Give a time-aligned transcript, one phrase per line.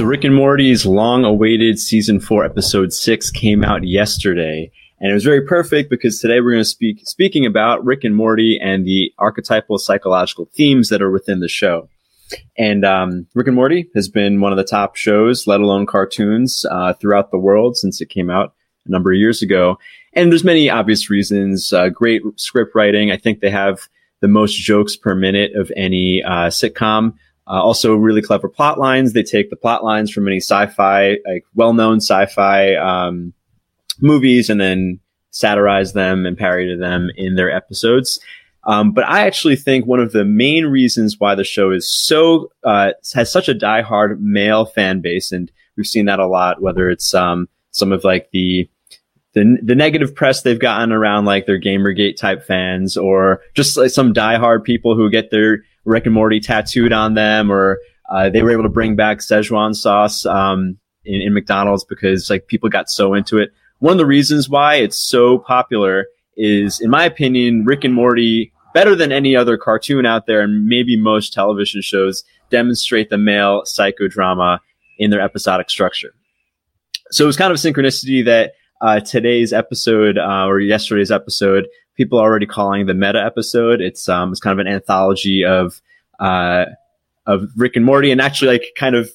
[0.00, 5.24] So Rick and Morty's long-awaited season four, episode six came out yesterday, and it was
[5.24, 9.12] very perfect because today we're going to speak speaking about Rick and Morty and the
[9.18, 11.90] archetypal psychological themes that are within the show.
[12.56, 16.64] And um, Rick and Morty has been one of the top shows, let alone cartoons,
[16.70, 18.54] uh, throughout the world since it came out
[18.86, 19.78] a number of years ago.
[20.14, 21.74] And there's many obvious reasons.
[21.74, 23.10] Uh, great script writing.
[23.12, 23.86] I think they have
[24.20, 27.16] the most jokes per minute of any uh, sitcom.
[27.50, 29.12] Uh, also, really clever plot lines.
[29.12, 33.32] They take the plot lines from many sci-fi, like well-known sci-fi um,
[34.00, 35.00] movies, and then
[35.32, 38.20] satirize them and parody them in their episodes.
[38.64, 42.52] Um, but I actually think one of the main reasons why the show is so
[42.62, 46.88] uh, has such a diehard male fan base, and we've seen that a lot, whether
[46.88, 48.68] it's um, some of like the
[49.32, 53.90] the, the negative press they've gotten around like their Gamergate type fans, or just like
[53.90, 57.78] some diehard people who get their Rick and Morty tattooed on them, or
[58.10, 62.46] uh, they were able to bring back Szechuan sauce um, in, in McDonald's because like
[62.46, 63.50] people got so into it.
[63.78, 68.52] One of the reasons why it's so popular is, in my opinion, Rick and Morty,
[68.74, 73.62] better than any other cartoon out there, and maybe most television shows, demonstrate the male
[73.62, 74.58] psychodrama
[74.98, 76.12] in their episodic structure.
[77.10, 81.66] So it was kind of a synchronicity that uh, today's episode uh, or yesterday's episode,
[82.00, 83.82] people are already calling the meta episode.
[83.82, 85.82] It's um, it's kind of an anthology of
[86.18, 86.64] uh,
[87.26, 89.10] of Rick and Morty, and actually, like, kind of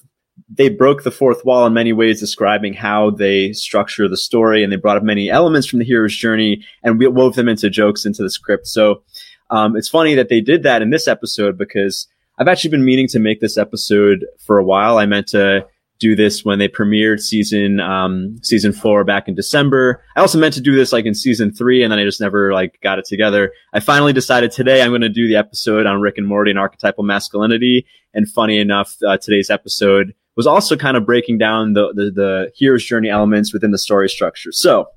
[0.49, 4.71] they broke the fourth wall in many ways, describing how they structure the story, and
[4.71, 8.05] they brought up many elements from the hero's journey and we wove them into jokes
[8.05, 8.67] into the script.
[8.67, 9.01] So
[9.49, 13.07] um, it's funny that they did that in this episode because I've actually been meaning
[13.07, 14.99] to make this episode for a while.
[14.99, 15.65] I meant to
[15.99, 20.03] do this when they premiered season um, season four back in December.
[20.15, 22.53] I also meant to do this like in season three, and then I just never
[22.53, 23.51] like got it together.
[23.73, 26.59] I finally decided today I'm going to do the episode on Rick and Morty and
[26.59, 27.85] archetypal masculinity.
[28.13, 32.51] And funny enough, uh, today's episode was also kind of breaking down the, the the
[32.55, 34.51] hero's journey elements within the story structure.
[34.51, 34.87] So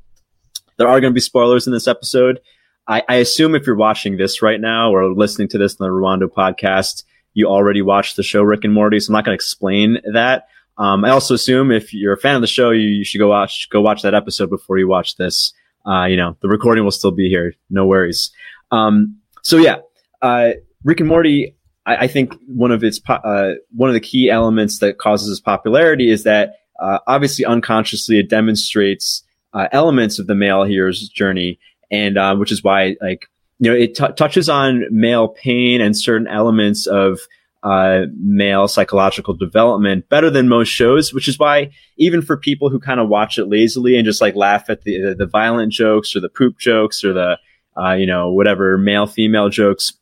[0.78, 2.40] there are going to be spoilers in this episode.
[2.86, 5.92] I, I assume if you're watching this right now or listening to this on the
[5.92, 8.98] Ruwando podcast, you already watched the show Rick and Morty.
[8.98, 10.48] So I'm not going to explain that.
[10.78, 13.28] Um, I also assume if you're a fan of the show, you, you, should go
[13.28, 15.52] watch go watch that episode before you watch this.
[15.84, 17.54] Uh, you know, the recording will still be here.
[17.68, 18.30] No worries.
[18.70, 19.78] Um, so yeah,
[20.22, 20.50] uh,
[20.84, 21.56] Rick and Morty.
[21.84, 25.30] I, I think one of its po- uh, one of the key elements that causes
[25.30, 29.24] its popularity is that uh, obviously unconsciously it demonstrates
[29.54, 31.58] uh, elements of the male hero's journey,
[31.90, 33.26] and uh, which is why like
[33.58, 37.18] you know it t- touches on male pain and certain elements of
[37.62, 42.78] uh, male psychological development better than most shows, which is why even for people who
[42.78, 46.20] kind of watch it lazily and just like laugh at the the violent jokes or
[46.20, 47.36] the poop jokes or the
[47.76, 49.92] uh, you know whatever male female jokes,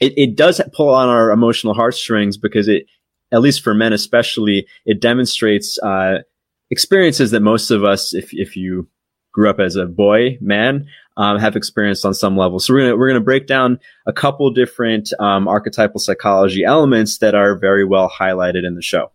[0.00, 2.86] it, it does pull on our emotional heartstrings because it
[3.32, 6.18] at least for men especially it demonstrates uh,
[6.70, 8.88] experiences that most of us if if you
[9.38, 12.58] grew up as a boy man um, have experienced on some level.
[12.58, 17.36] So we're gonna we're gonna break down a couple different um, archetypal psychology elements that
[17.36, 19.12] are very well highlighted in the show.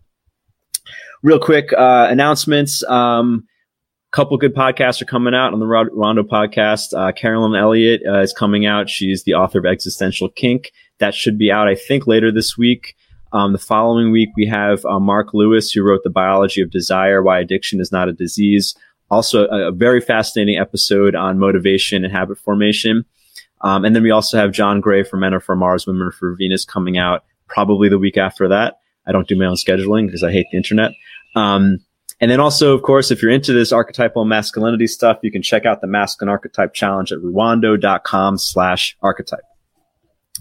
[1.22, 2.82] Real quick uh, announcements.
[2.84, 3.46] Um,
[4.12, 6.96] couple good podcasts are coming out on the Ruwando podcast.
[6.96, 8.88] Uh, Carolyn Elliott uh, is coming out.
[8.88, 10.70] She's the author of Existential Kink.
[11.00, 12.94] That should be out, I think, later this week.
[13.32, 17.24] Um, the following week, we have uh, Marc Lewis, who wrote The Biology of Desire
[17.24, 18.76] Why Addiction is Not a Disease
[19.14, 23.04] also a, a very fascinating episode on motivation and habit formation.
[23.60, 26.12] Um, and then we also have John Gray for Men Are for Mars, Women Are
[26.12, 28.80] for Venus coming out probably the week after that.
[29.06, 30.92] I don't do my own scheduling because I hate the internet.
[31.34, 31.78] Um,
[32.20, 35.66] and then also, of course, if you're into this archetypal masculinity stuff, you can check
[35.66, 39.44] out the masculine archetype challenge at ruwando.com slash archetype.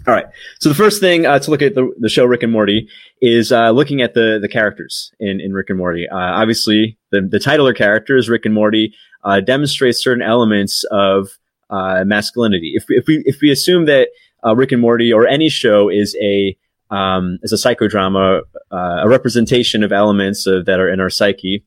[0.05, 0.25] All right.
[0.59, 2.89] So the first thing uh, to look at the, the, show Rick and Morty
[3.21, 6.09] is uh, looking at the the characters in, in Rick and Morty.
[6.09, 8.93] Uh, obviously, the the titular characters Rick and Morty
[9.23, 11.29] uh, demonstrates certain elements of
[11.69, 12.73] uh, masculinity.
[12.75, 14.09] If if we if we assume that
[14.45, 16.57] uh, Rick and Morty or any show is a
[16.89, 18.41] um, is a psychodrama,
[18.71, 21.63] a representation of elements of, that are in our psyche.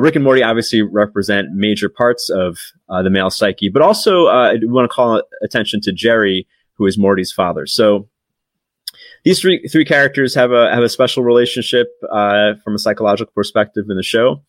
[0.00, 2.58] Rick and Morty obviously represent major parts of
[2.88, 6.46] the male psyche, but also we want to call attention to Jerry
[6.82, 7.64] who is Morty's father.
[7.64, 8.08] So
[9.24, 13.84] these three three characters have a have a special relationship uh, from a psychological perspective
[13.88, 14.42] in the show.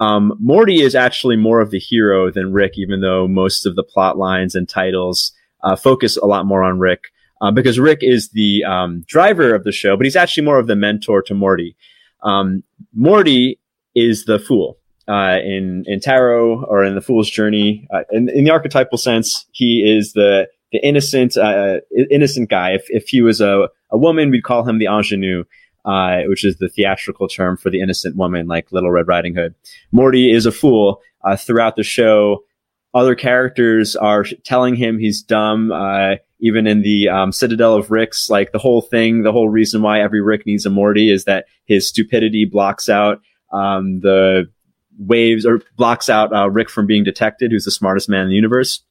[0.00, 3.82] Um, Morty is actually more of the hero than Rick, even though most of the
[3.82, 5.32] plot lines and titles
[5.62, 7.04] uh, focus a lot more on Rick.
[7.40, 10.66] Uh, because Rick is the um, driver of the show, but he's actually more of
[10.66, 11.76] the mentor to Morty.
[12.22, 13.60] Um, Morty
[13.94, 14.76] is the fool.
[15.06, 19.46] Uh, in in tarot or in the fool's journey, uh, in, in the archetypal sense,
[19.52, 21.80] he is the the innocent uh,
[22.10, 22.72] innocent guy.
[22.72, 25.44] If if he was a a woman, we'd call him the ingenue.
[25.84, 29.54] uh, which is the theatrical term for the innocent woman, like Little Red Riding Hood.
[29.90, 31.00] Morty is a fool.
[31.24, 32.44] Uh, throughout the show,
[32.94, 35.72] other characters are telling him he's dumb.
[35.72, 39.82] Uh, even in the um, Citadel of Ricks, like the whole thing, the whole reason
[39.82, 43.20] why every Rick needs a Morty is that his stupidity blocks out
[43.52, 44.44] um, the
[44.98, 48.36] waves or blocks out uh, Rick from being detected, who's the smartest man in the
[48.36, 48.82] universe.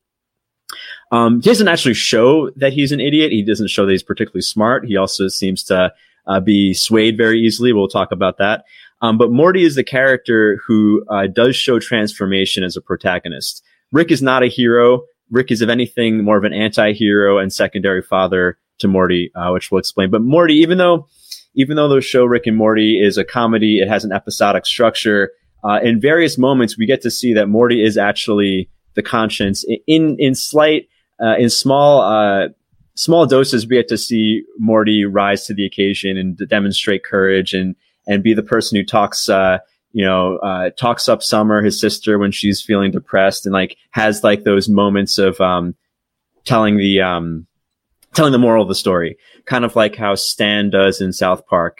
[1.11, 3.31] Um, he doesn't actually show that he's an idiot.
[3.31, 4.85] He doesn't show that he's particularly smart.
[4.85, 5.93] He also seems to
[6.27, 7.71] uh, be swayed very easily.
[7.71, 8.65] We'll talk about that.
[9.01, 13.63] Um, but Morty is the character who uh, does show transformation as a protagonist.
[13.91, 15.03] Rick is not a hero.
[15.29, 19.71] Rick is, if anything, more of an anti-hero and secondary father to Morty, uh, which
[19.71, 20.09] we'll explain.
[20.09, 21.07] But Morty, even though,
[21.55, 25.31] even though the show Rick and Morty is a comedy, it has an episodic structure.
[25.63, 29.65] Uh, in various moments, we get to see that Morty is actually the conscience.
[29.85, 30.87] In in slight,
[31.21, 32.49] uh, in small, uh,
[32.95, 37.75] small doses, we get to see Morty rise to the occasion and demonstrate courage and
[38.09, 39.57] and be the person who talks uh,
[39.97, 44.23] you know, uh, talks up Summer, his sister, when she's feeling depressed and like has
[44.23, 45.75] like those moments of, um,
[46.45, 47.47] telling the, um,
[48.13, 51.79] telling the moral of the story, kind of like how Stan does in South Park.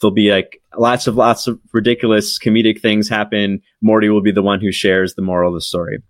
[0.00, 3.62] There'll be like lots of, lots of ridiculous comedic things happen.
[3.80, 6.02] Morty will be the one who shares the moral of the story,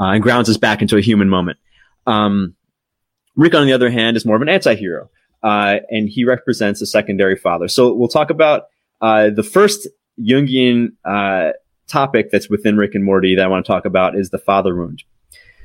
[0.00, 1.58] uh, and grounds us back into a human moment.
[2.08, 2.54] Um,
[3.36, 5.10] Rick, on the other hand, is more of an anti-hero.
[5.42, 7.68] Uh, and he represents a secondary father.
[7.68, 8.64] So we'll talk about
[9.00, 9.86] uh, the first
[10.20, 11.52] Jungian uh,
[11.86, 14.74] topic that's within Rick and Morty that I want to talk about is the father
[14.74, 15.04] wound.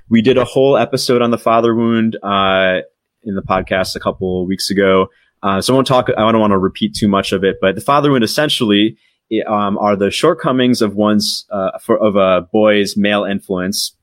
[0.10, 2.82] We did a whole episode on the father wound uh,
[3.24, 5.08] in the podcast a couple weeks ago.
[5.42, 6.10] Uh, so I won't talk.
[6.16, 8.98] I don't want to repeat too much of it, but the father wound essentially
[9.48, 13.96] um, are the shortcomings of one's uh, for, of a boy's male influence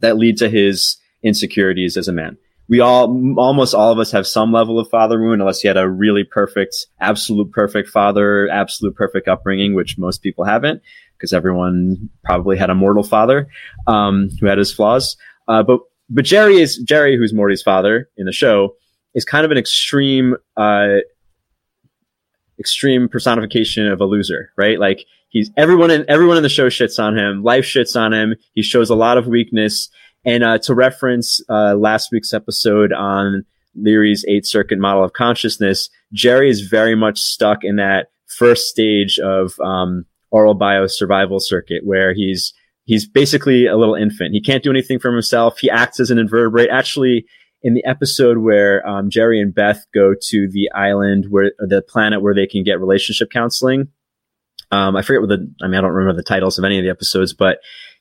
[0.00, 2.36] that lead to his insecurities as a man
[2.68, 5.76] we all, almost all of us have some level of father wound, unless you had
[5.76, 10.82] a really perfect, absolute perfect father, absolute perfect upbringing, which most people haven't,
[11.16, 13.48] because everyone probably had a mortal father,
[13.86, 15.16] um, who had his flaws.
[15.46, 15.80] Uh, but,
[16.10, 18.74] but Jerry is, Jerry, who's Morty's father in the show,
[19.14, 20.96] is kind of an extreme, uh,
[22.58, 24.80] extreme personification of a loser, right?
[24.80, 27.42] Like he's everyone in everyone in the show shits on him.
[27.42, 28.34] Life shits on him.
[28.54, 29.90] He shows a lot of weakness.
[30.26, 33.44] And uh, to reference uh, last week's episode on
[33.76, 39.18] Leary's eight circuit model of consciousness, Jerry is very much stuck in that first stage
[39.20, 42.52] of um, oral bio survival circuit where he's
[42.84, 44.34] he's basically a little infant.
[44.34, 45.58] He can't do anything for himself.
[45.58, 46.70] He acts as an invertebrate.
[46.70, 47.24] Actually,
[47.62, 52.22] in the episode where um, Jerry and Beth go to the island where the planet
[52.22, 53.88] where they can get relationship counseling.
[54.72, 56.84] Um, I forget what the, I mean, I don't remember the titles of any of
[56.84, 57.58] the episodes, but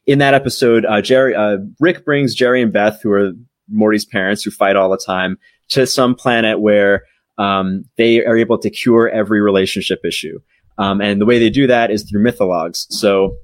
[0.08, 3.32] in that episode, uh, Jerry, uh, Rick brings Jerry and Beth, who are
[3.70, 5.38] Morty's parents, who fight all the time,
[5.70, 7.04] to some planet where
[7.38, 10.40] um, they are able to cure every relationship issue.
[10.78, 12.86] Um, and the way they do that is through mythologs.
[12.90, 13.36] So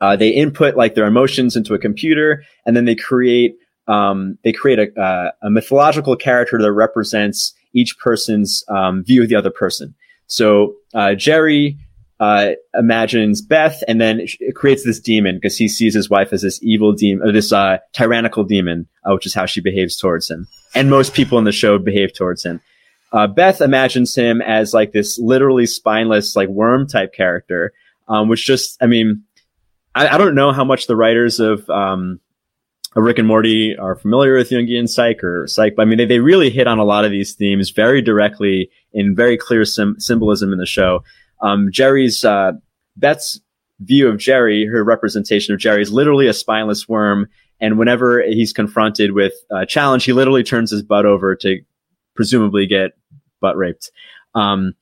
[0.00, 3.56] uh, they input like their emotions into a computer, and then they create
[3.88, 9.28] um, they create a, uh, a, mythological character that represents each person's um, view of
[9.28, 9.94] the other person.
[10.26, 11.78] So uh, Jerry
[12.18, 16.42] uh, imagines Beth and then it creates this demon because he sees his wife as
[16.42, 20.30] this evil demon, or this uh, tyrannical demon, uh, which is how she behaves towards
[20.30, 20.46] him.
[20.74, 22.60] And most people in the show behave towards him.
[23.12, 27.72] Uh, Beth imagines him as like this literally spineless, like worm type character,
[28.08, 29.22] um, which just, I mean,
[29.94, 32.20] I, I, don't know how much the writers of, um,
[32.94, 36.18] Rick and Morty are familiar with Jungian psych or psych, but I mean, they, they
[36.18, 40.52] really hit on a lot of these themes very directly in very clear sim- symbolism
[40.52, 41.04] in the show.
[41.40, 42.52] Um, Jerry's, uh,
[42.96, 43.40] Beth's
[43.80, 47.28] view of Jerry, her representation of Jerry is literally a spineless worm.
[47.60, 51.60] And whenever he's confronted with a challenge, he literally turns his butt over to
[52.14, 52.92] presumably get
[53.40, 53.90] butt raped.
[54.34, 54.74] Um,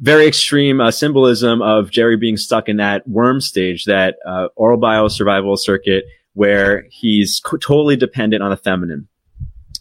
[0.00, 4.78] very extreme uh, symbolism of Jerry being stuck in that worm stage, that uh, oral
[4.78, 9.08] bio survival circuit where he's co- totally dependent on the feminine.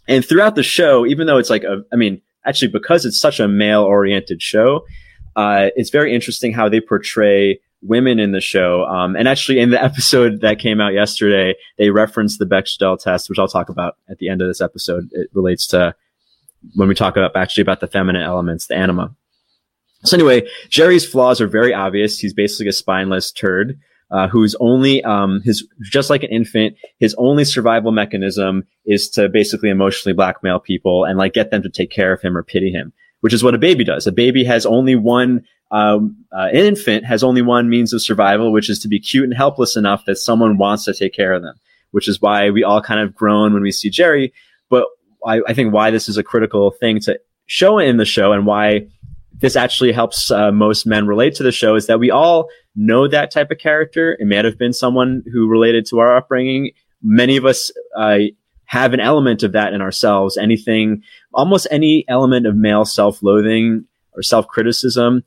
[0.08, 3.40] And throughout the show, even though it's like a, I mean, actually because it's such
[3.40, 4.86] a male oriented show,
[5.38, 8.86] uh, it's very interesting how they portray women in the show.
[8.86, 13.30] Um, and actually, in the episode that came out yesterday, they referenced the Bechdel test,
[13.30, 15.08] which I'll talk about at the end of this episode.
[15.12, 15.96] It relates to
[16.74, 19.16] when we talk about actually about the feminine elements, the anima.
[20.04, 22.18] So anyway, Jerry's flaws are very obvious.
[22.18, 23.80] He's basically a spineless turd.
[24.10, 29.28] Uh, who's only um, his just like an infant his only survival mechanism is to
[29.28, 32.72] basically emotionally blackmail people and like get them to take care of him or pity
[32.72, 32.94] him
[33.28, 34.08] which is what a baby does.
[34.08, 38.54] A baby has only one, um, uh, an infant has only one means of survival,
[38.54, 41.42] which is to be cute and helpless enough that someone wants to take care of
[41.42, 41.56] them,
[41.92, 44.32] which is why we all kind of groan when we see Jerry.
[44.70, 44.86] But
[45.26, 48.46] I, I think why this is a critical thing to show in the show and
[48.46, 48.88] why
[49.34, 53.10] this actually helps uh, most men relate to the show is that we all know
[53.10, 54.16] that type of character.
[54.22, 56.72] It may have been someone who related to our upbringing.
[57.04, 58.20] Many of us uh,
[58.68, 60.38] have an element of that in ourselves.
[60.38, 61.02] Anything,
[61.34, 65.24] almost any element of male self-loathing or self-criticism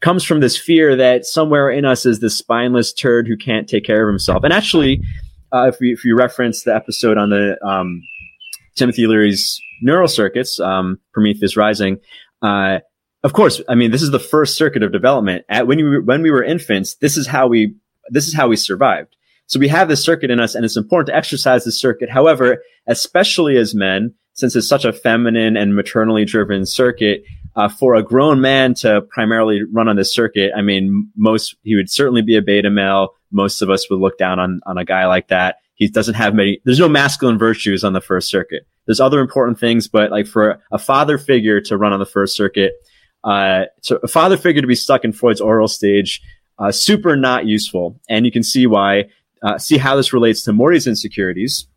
[0.00, 3.84] comes from this fear that somewhere in us is this spineless turd who can't take
[3.84, 4.44] care of himself.
[4.44, 5.00] And actually,
[5.52, 8.02] uh, if, you, if you reference the episode on the um,
[8.74, 11.98] Timothy Leary's neural circuits, um, Prometheus Rising,
[12.42, 12.80] uh,
[13.22, 15.46] of course, I mean, this is the first circuit of development.
[15.48, 17.74] At when you when we were infants, this is how we
[18.10, 19.16] this is how we survived.
[19.46, 22.10] So we have this circuit in us, and it's important to exercise this circuit.
[22.10, 27.24] However, especially as men, since it's such a feminine and maternally driven circuit,
[27.56, 31.76] uh, for a grown man to primarily run on this circuit, I mean, most he
[31.76, 33.10] would certainly be a beta male.
[33.30, 35.56] Most of us would look down on on a guy like that.
[35.74, 36.60] He doesn't have many.
[36.64, 38.66] There's no masculine virtues on the first circuit.
[38.86, 42.36] There's other important things, but like for a father figure to run on the first
[42.36, 42.74] circuit,
[43.24, 46.20] uh, so a father figure to be stuck in Freud's oral stage,
[46.58, 48.00] uh, super not useful.
[48.08, 49.04] And you can see why,
[49.44, 51.68] uh, see how this relates to Morty's insecurities.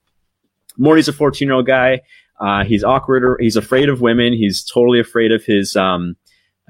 [0.77, 2.01] Morty's a 14 year old guy.
[2.39, 3.37] Uh, he's awkward.
[3.39, 4.33] He's afraid of women.
[4.33, 6.15] He's totally afraid of his, um,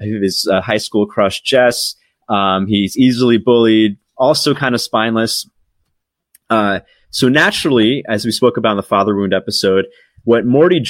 [0.00, 1.94] his uh, high school crush, Jess.
[2.28, 5.48] Um, he's easily bullied, also kind of spineless.
[6.50, 9.86] Uh, so naturally, as we spoke about in the father wound episode,
[10.24, 10.84] what Morty,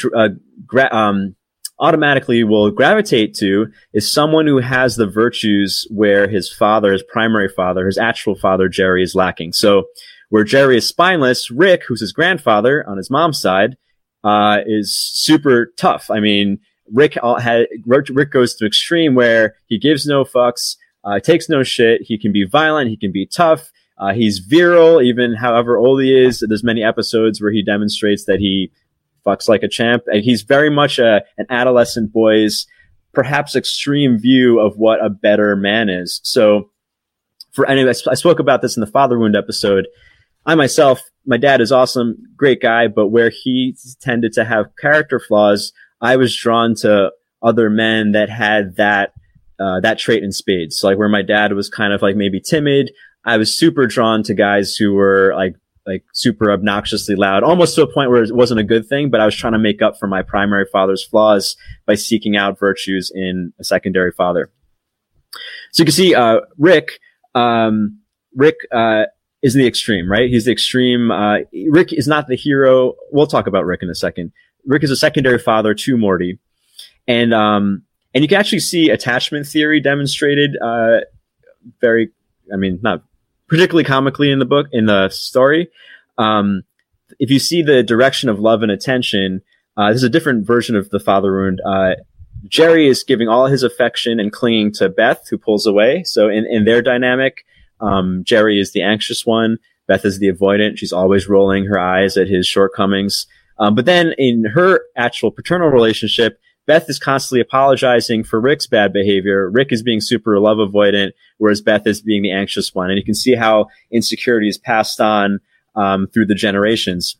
[0.66, 1.36] gra- um,
[1.80, 7.49] automatically will gravitate to is someone who has the virtues where his father, his primary
[7.49, 9.52] father, his actual father, Jerry, is lacking.
[9.52, 9.85] So
[10.30, 13.76] where Jerry is spineless, Rick, who's his grandfather on his mom's side,
[14.25, 16.11] uh, is super tough.
[16.11, 16.58] I mean,
[16.92, 22.02] Rick had, Rick goes to extreme where he gives no fucks, uh, takes no shit.
[22.02, 22.90] He can be violent.
[22.90, 23.70] He can be tough.
[23.99, 26.44] Uh, he's virile, even however old he is.
[26.47, 28.70] There's many episodes where he demonstrates that he
[29.49, 30.04] like a champ.
[30.06, 32.66] And he's very much a, an adolescent boy's
[33.12, 36.20] perhaps extreme view of what a better man is.
[36.23, 36.70] So
[37.52, 39.88] for anyway, I spoke about this in the father wound episode.
[40.47, 45.20] I myself, my dad is awesome, great guy, but where he tended to have character
[45.20, 47.11] flaws, I was drawn to
[47.42, 49.12] other men that had that
[49.61, 50.78] uh, that trait in spades.
[50.78, 52.92] So like where my dad was kind of like maybe timid,
[53.25, 55.56] I was super drawn to guys who were like
[55.88, 59.21] like super obnoxiously loud, almost to a point where it wasn't a good thing, but
[59.21, 63.11] I was trying to make up for my primary father's flaws by seeking out virtues
[63.14, 64.50] in a secondary father.
[65.73, 67.00] So you can see, uh, Rick,
[67.35, 68.00] um,
[68.37, 69.04] Rick, uh,
[69.40, 70.28] is the extreme, right?
[70.28, 71.11] He's the extreme.
[71.11, 71.38] Uh,
[71.71, 72.95] Rick is not the hero.
[73.11, 74.33] We'll talk about Rick in a second.
[74.66, 76.38] Rick is a secondary father to Morty.
[77.07, 77.83] And, um,
[78.14, 81.00] and you can actually see attachment theory demonstrated, uh,
[81.80, 82.11] very,
[82.52, 83.04] I mean, not
[83.48, 85.68] particularly comically in the book in the story.
[86.16, 86.62] Um,
[87.18, 89.42] if you see the direction of love and attention,
[89.76, 91.60] uh, this is a different version of the father wound.
[91.64, 91.94] Uh,
[92.46, 96.04] Jerry is giving all his affection and clinging to Beth, who pulls away.
[96.04, 97.44] So in, in their dynamic,
[97.80, 99.58] um, Jerry is the anxious one.
[99.86, 100.78] Beth is the avoidant.
[100.78, 103.26] She's always rolling her eyes at his shortcomings.
[103.58, 106.38] Um, but then in her actual paternal relationship,
[106.68, 109.48] Beth is constantly apologizing for Rick's bad behavior.
[109.48, 112.90] Rick is being super love avoidant, whereas Beth is being the anxious one.
[112.90, 115.40] And you can see how insecurity is passed on
[115.75, 117.16] um, through the generations.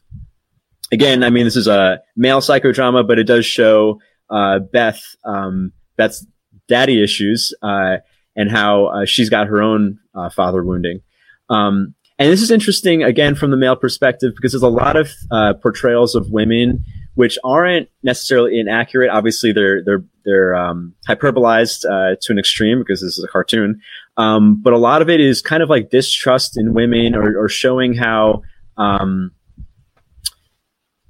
[0.93, 5.73] Again, I mean, this is a male psychodrama, but it does show uh, Beth, um,
[5.97, 6.27] Beth's
[6.69, 7.97] daddy issues, uh,
[8.37, 11.01] and how uh, she's got her own uh, father wounding.
[11.49, 15.11] Um, and this is interesting again from the male perspective because there's a lot of
[15.31, 16.85] uh, portrayals of women
[17.19, 19.11] which aren't necessarily inaccurate.
[19.11, 23.81] Obviously, they're they're they're um, hyperbolized uh, to an extreme because this is a cartoon.
[24.17, 27.49] Um, but a lot of it is kind of like distrust in women or, or
[27.49, 28.43] showing how
[28.77, 29.33] um,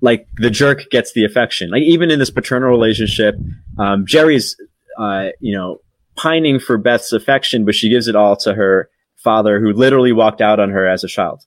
[0.00, 1.68] like the jerk gets the affection.
[1.68, 3.34] Like even in this paternal relationship,
[3.78, 4.56] um, Jerry's
[4.98, 5.82] uh, you know
[6.16, 10.40] pining for Beth's affection, but she gives it all to her father, who literally walked
[10.40, 11.44] out on her as a child.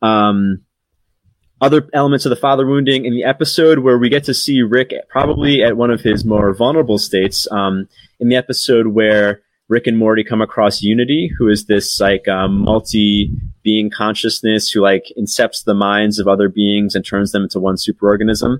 [0.00, 0.62] Um,
[1.60, 4.92] other elements of the father wounding in the episode where we get to see Rick
[5.08, 7.48] probably at one of his more vulnerable states.
[7.50, 7.88] Um,
[8.20, 12.62] in the episode where Rick and Morty come across Unity, who is this like um,
[12.62, 17.76] multi-being consciousness who like incepts the minds of other beings and turns them into one
[17.76, 18.58] superorganism.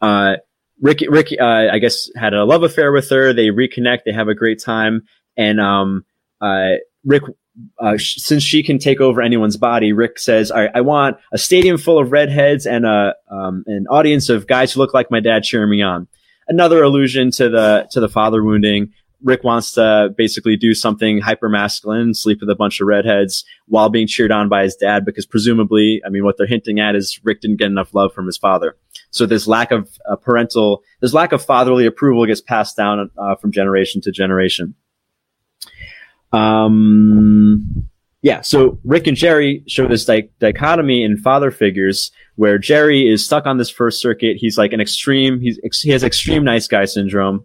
[0.00, 0.36] Uh,
[0.80, 3.32] Rick, Rick, uh, I guess had a love affair with her.
[3.32, 4.04] They reconnect.
[4.04, 6.04] They have a great time, and um,
[6.40, 6.74] uh,
[7.04, 7.24] Rick
[7.78, 11.38] uh, sh- since she can take over anyone's body, Rick says, I, I want a
[11.38, 15.20] stadium full of redheads and a, um, an audience of guys who look like my
[15.20, 16.08] dad cheering me on.
[16.46, 18.92] Another allusion to the, to the father wounding.
[19.22, 23.88] Rick wants to basically do something hyper masculine, sleep with a bunch of redheads while
[23.88, 27.20] being cheered on by his dad, because presumably, I mean, what they're hinting at is
[27.24, 28.76] Rick didn't get enough love from his father.
[29.10, 33.34] So this lack of uh, parental, this lack of fatherly approval gets passed down uh,
[33.36, 34.74] from generation to generation.
[36.32, 37.88] Um,
[38.22, 43.24] yeah, so Rick and Jerry show this di- dichotomy in father figures where Jerry is
[43.24, 44.36] stuck on this first circuit.
[44.36, 47.44] He's like an extreme, he's, he has extreme nice guy syndrome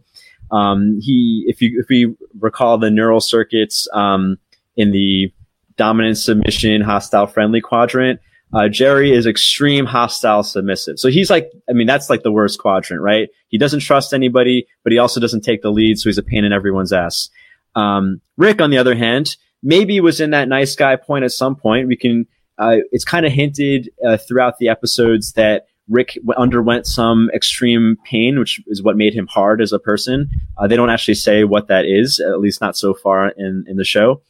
[0.54, 4.38] um, he, if you if we recall the neural circuits um,
[4.78, 5.34] in the
[5.78, 8.20] dominant submission hostile friendly quadrant,
[8.54, 11.00] uh, Jerry is extreme hostile submissive.
[11.00, 13.30] So he's like, I mean, that's like the worst quadrant, right?
[13.48, 16.46] He doesn't trust anybody, but he also doesn't take the lead, so he's a pain
[16.46, 17.30] in everyone's ass.
[17.76, 21.56] Um, Rick, on the other hand, maybe was in that nice guy point at some
[21.56, 21.88] point.
[21.88, 22.28] We can,
[22.58, 28.40] uh, it's kind of hinted uh, throughout the episodes that Rick underwent some extreme pain,
[28.40, 30.30] which is what made him hard as a person.
[30.58, 33.78] Uh, they don't actually say what that is, at least not so far in, in
[33.78, 34.22] the show.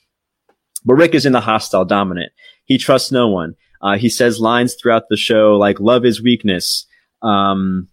[0.86, 2.32] But Rick is in the hostile dominant.
[2.66, 3.56] He trusts no one.
[3.82, 6.86] Uh, he says lines throughout the show like "love is weakness."
[7.22, 7.90] Um,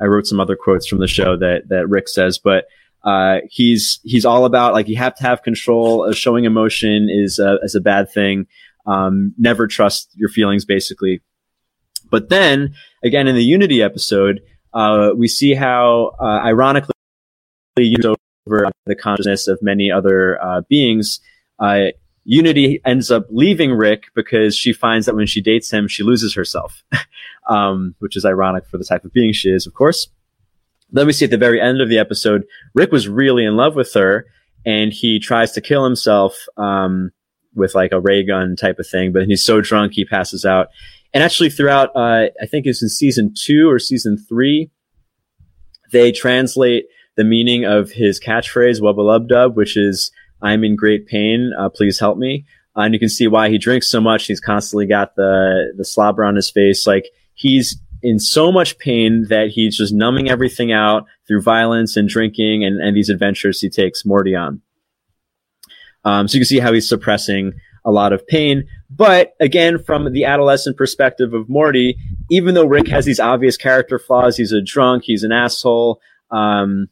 [0.00, 2.66] I wrote some other quotes from the show that that Rick says, but
[3.04, 6.04] uh, he's he's all about like you have to have control.
[6.04, 8.46] Uh, showing emotion is a, is a bad thing.
[8.86, 11.20] Um, never trust your feelings, basically.
[12.10, 14.40] But then again, in the Unity episode,
[14.72, 16.94] uh, we see how, uh, ironically,
[18.46, 21.20] over the consciousness of many other uh, beings.
[21.58, 21.86] Uh,
[22.24, 26.34] Unity ends up leaving Rick because she finds that when she dates him, she loses
[26.34, 26.82] herself,
[27.48, 30.08] um, which is ironic for the type of being she is, of course.
[30.92, 32.44] Then we see at the very end of the episode,
[32.74, 34.26] Rick was really in love with her,
[34.66, 37.10] and he tries to kill himself um,
[37.54, 40.68] with like a ray gun type of thing, but he's so drunk he passes out.
[41.12, 44.70] And actually, throughout, uh, I think it's in season two or season three,
[45.92, 51.06] they translate the meaning of his catchphrase "Wubba Lub Dub," which is "I'm in great
[51.06, 52.44] pain, uh, please help me."
[52.76, 54.26] Uh, and you can see why he drinks so much.
[54.26, 56.86] He's constantly got the the slobber on his face.
[56.86, 62.08] Like he's in so much pain that he's just numbing everything out through violence and
[62.08, 64.62] drinking and, and these adventures he takes Morty on.
[66.04, 67.52] Um, so you can see how he's suppressing
[67.84, 68.66] a lot of pain.
[68.90, 71.96] But again, from the adolescent perspective of Morty,
[72.30, 76.88] even though Rick has these obvious character flaws, he's a drunk, he's an asshole, um,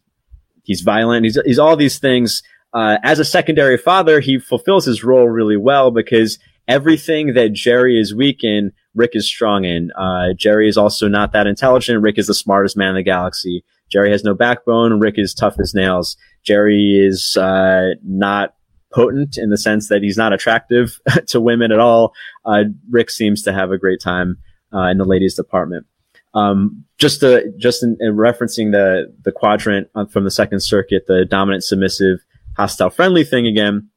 [0.64, 2.42] he's violent, he's, he's all these things.
[2.72, 7.98] Uh, as a secondary father, he fulfills his role really well because everything that Jerry
[7.98, 9.90] is weak in, Rick is strong in.
[9.92, 12.02] Uh, Jerry is also not that intelligent.
[12.02, 13.64] Rick is the smartest man in the galaxy.
[13.90, 15.00] Jerry has no backbone.
[15.00, 16.16] Rick is tough as nails.
[16.44, 18.54] Jerry is uh, not
[18.92, 22.12] potent in the sense that he's not attractive to women at all.
[22.44, 24.38] Uh, Rick seems to have a great time
[24.72, 25.86] uh, in the ladies department.
[26.34, 31.24] Um, just to, just in, in, referencing the the quadrant from the second circuit, the
[31.24, 32.18] dominant, submissive,
[32.56, 33.88] hostile, friendly thing again.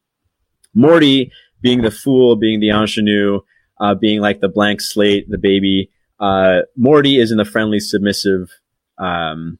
[0.73, 3.41] Morty being the fool, being the ingenue,
[3.81, 5.89] uh, being like the blank slate, the baby.
[6.19, 8.49] Uh, Morty is in the friendly, submissive
[8.99, 9.57] um,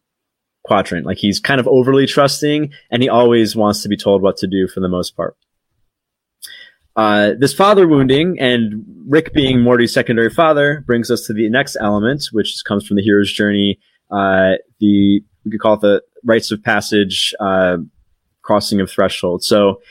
[0.64, 1.06] quadrant.
[1.06, 4.48] Like he's kind of overly trusting and he always wants to be told what to
[4.48, 5.36] do for the most part.
[6.96, 11.78] Uh, this father wounding and Rick being Morty's secondary father brings us to the next
[11.80, 13.80] element, which comes from the hero's journey.
[14.12, 17.78] Uh, the, we could call it the rites of passage, uh,
[18.44, 19.44] crossing of threshold.
[19.44, 19.82] So,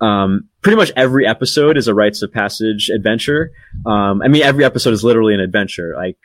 [0.00, 3.52] um, pretty much every episode is a rites of passage adventure.
[3.86, 5.94] Um, I mean, every episode is literally an adventure.
[5.96, 6.16] Like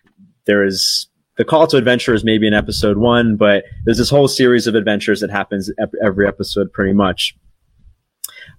[0.45, 4.27] there is the call to adventure is maybe in episode one, but there's this whole
[4.27, 5.69] series of adventures that happens
[6.03, 7.35] every episode pretty much.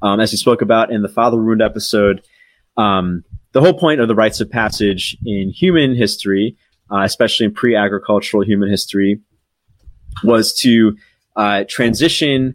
[0.03, 2.27] Um, as we spoke about in the Father Wound episode,
[2.77, 6.57] um, the whole point of the rites of passage in human history,
[6.91, 9.21] uh, especially in pre-agricultural human history,
[10.23, 10.97] was to
[11.37, 12.55] uh, transition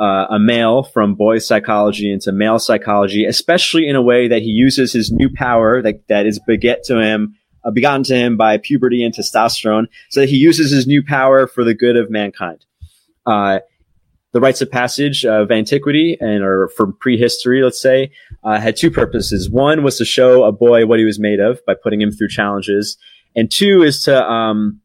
[0.00, 4.48] uh, a male from boy psychology into male psychology, especially in a way that he
[4.48, 8.56] uses his new power that, that is beget to him uh, begotten to him by
[8.56, 12.64] puberty and testosterone, so that he uses his new power for the good of mankind.
[13.26, 13.60] Uh,
[14.32, 18.12] the rites of passage of antiquity and or from prehistory, let's say,
[18.44, 19.50] uh, had two purposes.
[19.50, 22.28] One was to show a boy what he was made of by putting him through
[22.28, 22.96] challenges,
[23.36, 24.80] and two is to um,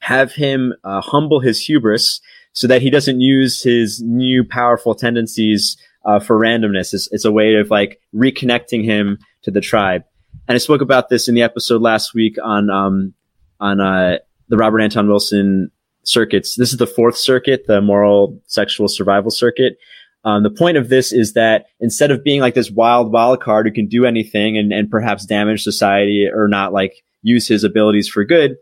[0.00, 2.20] have him uh, humble his hubris
[2.54, 6.94] so that he doesn't use his new powerful tendencies uh, for randomness.
[6.94, 10.02] It's, it's a way of like reconnecting him to the tribe
[10.48, 13.14] and I spoke about this in the episode last week on um,
[13.60, 15.70] on uh, the Robert Anton Wilson
[16.02, 16.56] circuits.
[16.56, 19.78] This is the fourth circuit, the moral sexual survival circuit.
[20.24, 23.66] Um, the point of this is that instead of being like this wild wild card
[23.66, 28.08] who can do anything and, and perhaps damage society or not like use his abilities
[28.08, 28.56] for good,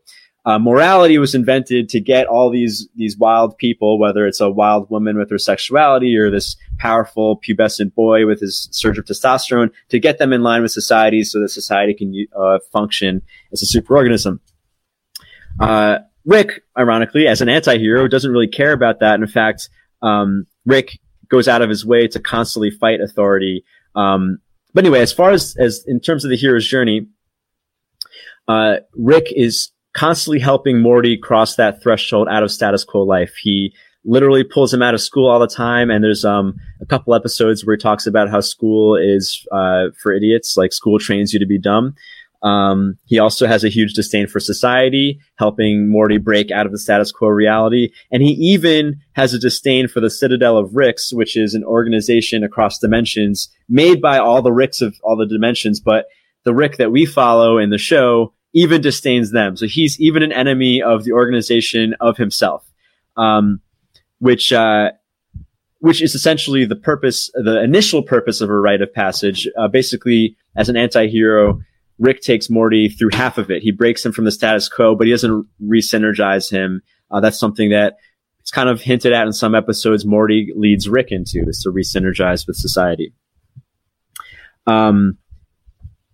[0.45, 4.91] uh, morality was invented to get all these these wild people, whether it's a wild
[4.91, 10.01] woman with her sexuality or this powerful pubescent boy with his surge of testosterone, to
[10.01, 14.41] get them in line with society so that society can uh, function as a superorganism.
[15.61, 19.21] Uh, Rick, ironically, as an anti-hero, doesn't really care about that.
[19.21, 19.69] In fact,
[20.03, 23.65] um, Rick goes out of his way to constantly fight authority.
[23.95, 24.39] Um,
[24.75, 27.09] but anyway, as far as, as in terms of the hero's journey,
[28.49, 33.35] uh, Rick is constantly helping Morty cross that threshold out of status quo life.
[33.41, 33.75] He
[34.05, 35.91] literally pulls him out of school all the time.
[35.91, 40.13] And there's um, a couple episodes where he talks about how school is uh, for
[40.13, 41.95] idiots, like school trains you to be dumb.
[42.43, 46.79] Um, he also has a huge disdain for society, helping Morty break out of the
[46.79, 47.93] status quo reality.
[48.11, 52.43] And he even has a disdain for the Citadel of Ricks, which is an organization
[52.43, 55.79] across dimensions made by all the Ricks of all the dimensions.
[55.79, 56.07] But
[56.45, 59.57] the Rick that we follow in the show even disdains them.
[59.57, 62.65] So he's even an enemy of the organization of himself,
[63.17, 63.61] um,
[64.19, 64.91] which uh,
[65.79, 69.49] which is essentially the purpose, the initial purpose of a rite of passage.
[69.59, 71.61] Uh, basically, as an anti-hero,
[71.99, 73.63] Rick takes Morty through half of it.
[73.63, 76.83] He breaks him from the status quo, but he doesn't re-synergize him.
[77.11, 77.97] Uh, that's something that
[78.41, 80.05] it's kind of hinted at in some episodes.
[80.05, 83.13] Morty leads Rick into is to re-synergize with society.
[84.67, 85.19] Um,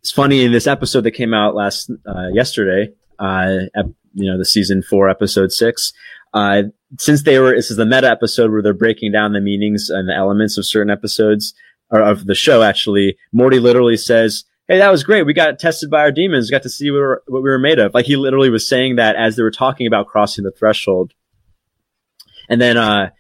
[0.00, 4.38] it's funny in this episode that came out last uh, yesterday, uh, ep- you know,
[4.38, 5.92] the season four, episode six.
[6.34, 6.64] Uh,
[6.98, 10.08] since they were, this is the meta episode where they're breaking down the meanings and
[10.08, 11.54] the elements of certain episodes
[11.90, 12.62] or of the show.
[12.62, 15.24] Actually, Morty literally says, "Hey, that was great.
[15.24, 16.50] We got tested by our demons.
[16.50, 18.66] Got to see what we were, what we were made of." Like he literally was
[18.66, 21.12] saying that as they were talking about crossing the threshold.
[22.48, 23.10] And then, uh,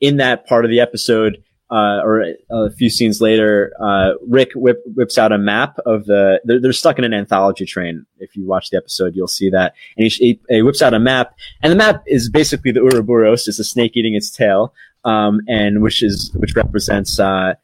[0.00, 4.82] in that part of the episode, uh, or a few scenes later, uh, Rick whip,
[4.86, 8.06] whips out a map of the, they're, they're, stuck in an anthology train.
[8.18, 9.74] If you watch the episode, you'll see that.
[9.96, 13.46] And he, he, whips out a map and the map is basically the Ouroboros.
[13.46, 14.72] It's a snake eating its tail.
[15.04, 17.54] Um, and which is, which represents, uh,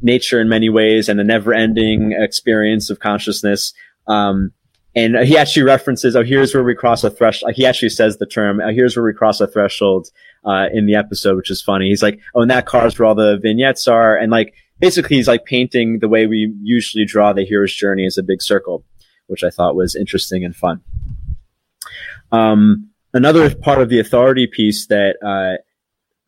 [0.00, 3.72] nature in many ways and the never ending experience of consciousness.
[4.06, 4.52] Um,
[4.94, 7.54] and he actually references, oh, here's where we cross a threshold.
[7.54, 10.10] He actually says the term, oh, here's where we cross a threshold,
[10.44, 11.88] uh, in the episode, which is funny.
[11.88, 14.16] He's like, oh, and that car's where all the vignettes are.
[14.16, 18.18] And like, basically he's like painting the way we usually draw the hero's journey as
[18.18, 18.84] a big circle,
[19.28, 20.82] which I thought was interesting and fun.
[22.32, 25.62] Um, another part of the authority piece that, uh,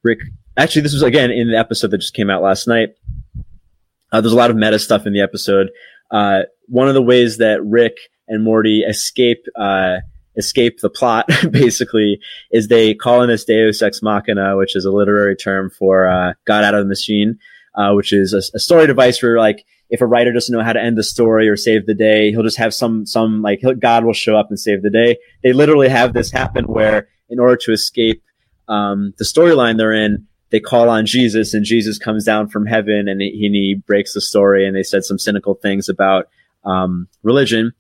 [0.03, 0.21] Rick,
[0.57, 2.91] actually, this was again in the episode that just came out last night.
[4.13, 5.71] Uh, there's a lot of meta stuff in the episode.
[6.11, 7.97] Uh, one of the ways that Rick
[8.29, 9.97] and Morty escape uh,
[10.37, 12.21] escape the plot basically
[12.51, 16.35] is they call in this Deus ex machina, which is a literary term for uh,
[16.45, 17.39] God out of the machine,
[17.75, 20.73] uh, which is a, a, story device where like if a writer doesn't know how
[20.73, 24.05] to end the story or save the day, he'll just have some some like God
[24.05, 25.17] will show up and save the day.
[25.43, 28.23] They literally have this happen where in order to escape
[28.69, 33.09] um, the storyline they're in, they call on Jesus and Jesus comes down from heaven
[33.09, 36.29] and he, he breaks the story and they said some cynical things about
[36.65, 37.73] um, religion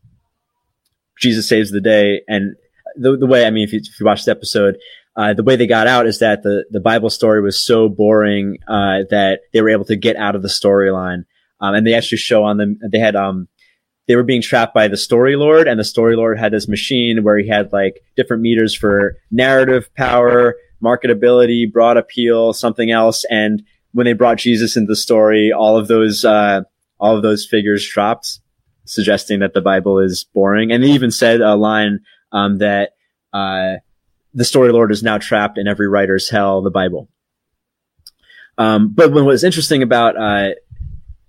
[1.18, 2.22] Jesus saves the day.
[2.28, 2.56] And
[2.96, 4.76] the, the way, I mean, if you, if you watch the episode,
[5.16, 8.58] uh, the way they got out is that the, the Bible story was so boring,
[8.66, 11.24] uh, that they were able to get out of the storyline.
[11.60, 13.48] Um, and they actually show on them, they had, um,
[14.06, 17.24] they were being trapped by the story lord and the story lord had this machine
[17.24, 23.24] where he had like different meters for narrative power, marketability, broad appeal, something else.
[23.30, 26.62] And when they brought Jesus into the story, all of those, uh,
[27.00, 28.40] all of those figures dropped
[28.84, 30.72] suggesting that the Bible is boring.
[30.72, 32.00] And they even said a line
[32.32, 32.90] um, that
[33.32, 33.74] uh,
[34.32, 37.08] the story lord is now trapped in every writer's hell, the Bible.
[38.58, 40.54] Um, but what was interesting about uh,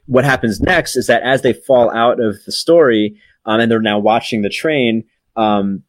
[0.05, 3.81] what happens next is that as they fall out of the story um, and they're
[3.81, 5.83] now watching the train, um,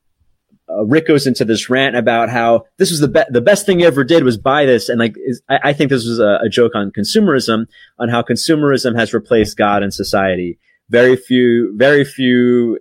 [0.69, 3.79] uh, Rick goes into this rant about how this was the be- the best thing
[3.79, 6.41] he ever did was buy this, and like is, I-, I, think this was a,
[6.43, 7.67] a, joke on consumerism,
[8.01, 12.79] on how consumerism has replaced God in society, very few, very few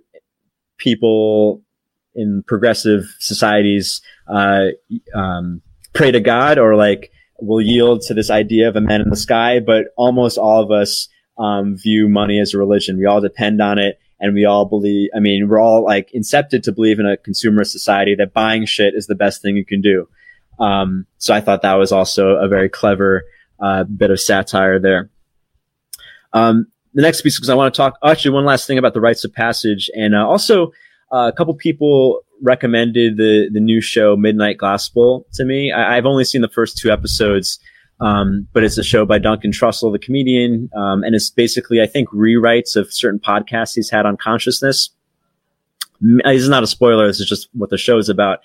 [0.78, 1.62] people
[2.14, 4.66] in progressive societies, uh,
[5.14, 5.60] um,
[5.92, 9.16] pray to God or like will yield to this idea of a man in the
[9.16, 9.60] sky.
[9.60, 12.98] But almost all of us, um, view money as a religion.
[12.98, 13.98] We all depend on it.
[14.18, 17.64] And we all believe, I mean, we're all like incepted to believe in a consumer
[17.64, 20.08] society that buying shit is the best thing you can do.
[20.58, 23.24] Um, so I thought that was also a very clever,
[23.60, 25.10] uh, bit of satire there.
[26.32, 29.02] Um, the next piece because I want to talk actually one last thing about the
[29.02, 30.72] rites of passage, and uh, also
[31.12, 35.70] uh, a couple people recommended the the new show Midnight Gospel to me.
[35.70, 37.60] I, have only seen the first two episodes,
[38.00, 41.86] um, but it's a show by Duncan Trussell, the comedian, um, and it's basically I
[41.86, 44.88] think rewrites of certain podcasts he's had on consciousness.
[46.00, 47.06] this is not a spoiler.
[47.06, 48.38] This is just what the show is about.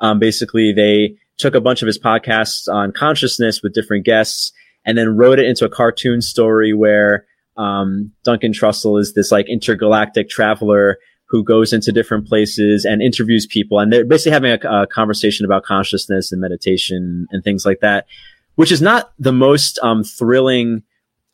[0.00, 4.52] Um, basically, they took a bunch of his podcasts on consciousness with different guests
[4.84, 9.48] and then wrote it into a cartoon story where um, Duncan Trussell is this like
[9.48, 13.78] intergalactic traveler who goes into different places and interviews people.
[13.80, 18.06] And they're basically having a, a conversation about consciousness and meditation and things like that,
[18.54, 20.82] which is not the most um, thrilling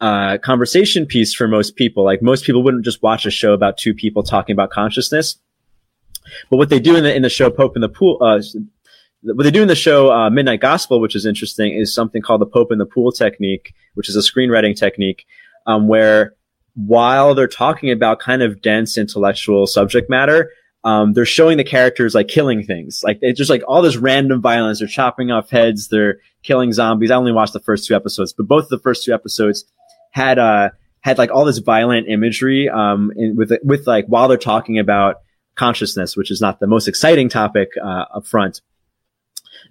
[0.00, 2.04] uh, conversation piece for most people.
[2.04, 5.36] Like most people wouldn't just watch a show about two people talking about consciousness.
[6.50, 8.40] But what they do in the in the show Pope in the Pool, uh,
[9.22, 12.40] what they do in the show uh, Midnight Gospel, which is interesting, is something called
[12.40, 15.26] the Pope in the Pool technique, which is a screenwriting technique,
[15.66, 16.34] um, where
[16.74, 20.50] while they're talking about kind of dense intellectual subject matter,
[20.84, 23.02] um, they're showing the characters like killing things.
[23.04, 24.78] Like it's just like all this random violence.
[24.78, 25.88] They're chopping off heads.
[25.88, 27.10] They're killing zombies.
[27.10, 29.64] I only watched the first two episodes, but both of the first two episodes
[30.10, 30.70] had uh
[31.00, 35.16] had like all this violent imagery um in, with with like while they're talking about
[35.54, 38.60] consciousness, which is not the most exciting topic uh, up front.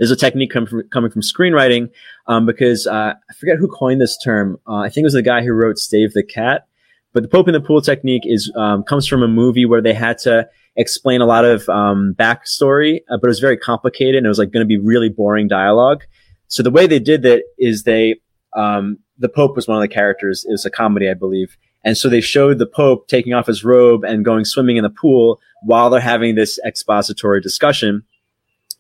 [0.02, 1.92] There's a technique com- coming from screenwriting
[2.26, 4.60] um, because uh, I forget who coined this term.
[4.68, 6.66] Uh, I think it was the guy who wrote Save the Cat.
[7.14, 9.94] But the Pope in the Pool technique is um, comes from a movie where they
[9.94, 14.26] had to explain a lot of um, backstory, uh, but it was very complicated and
[14.26, 16.02] it was like going to be really boring dialogue.
[16.48, 18.16] So the way they did that is they
[18.58, 20.46] um, the Pope was one of the characters.
[20.50, 21.58] It was a comedy, I believe.
[21.86, 24.90] And so they showed the Pope taking off his robe and going swimming in the
[24.90, 28.04] pool while they're having this expository discussion.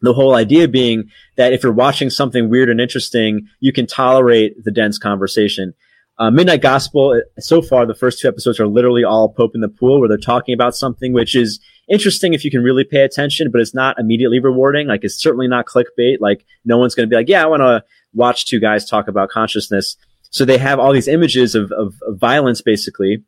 [0.02, 4.64] The whole idea being that if you're watching something weird and interesting, you can tolerate
[4.64, 5.74] the dense conversation.
[6.18, 9.70] Uh, Midnight Gospel, so far, the first two episodes are literally all Pope in the
[9.70, 11.60] pool where they're talking about something which is
[11.90, 14.88] interesting if you can really pay attention, but it's not immediately rewarding.
[14.88, 16.18] Like it's certainly not clickbait.
[16.20, 17.84] Like no one's going to be like, yeah, I want to
[18.14, 19.98] watch two guys talk about consciousness.
[20.30, 23.24] So they have all these images of, of, of violence basically.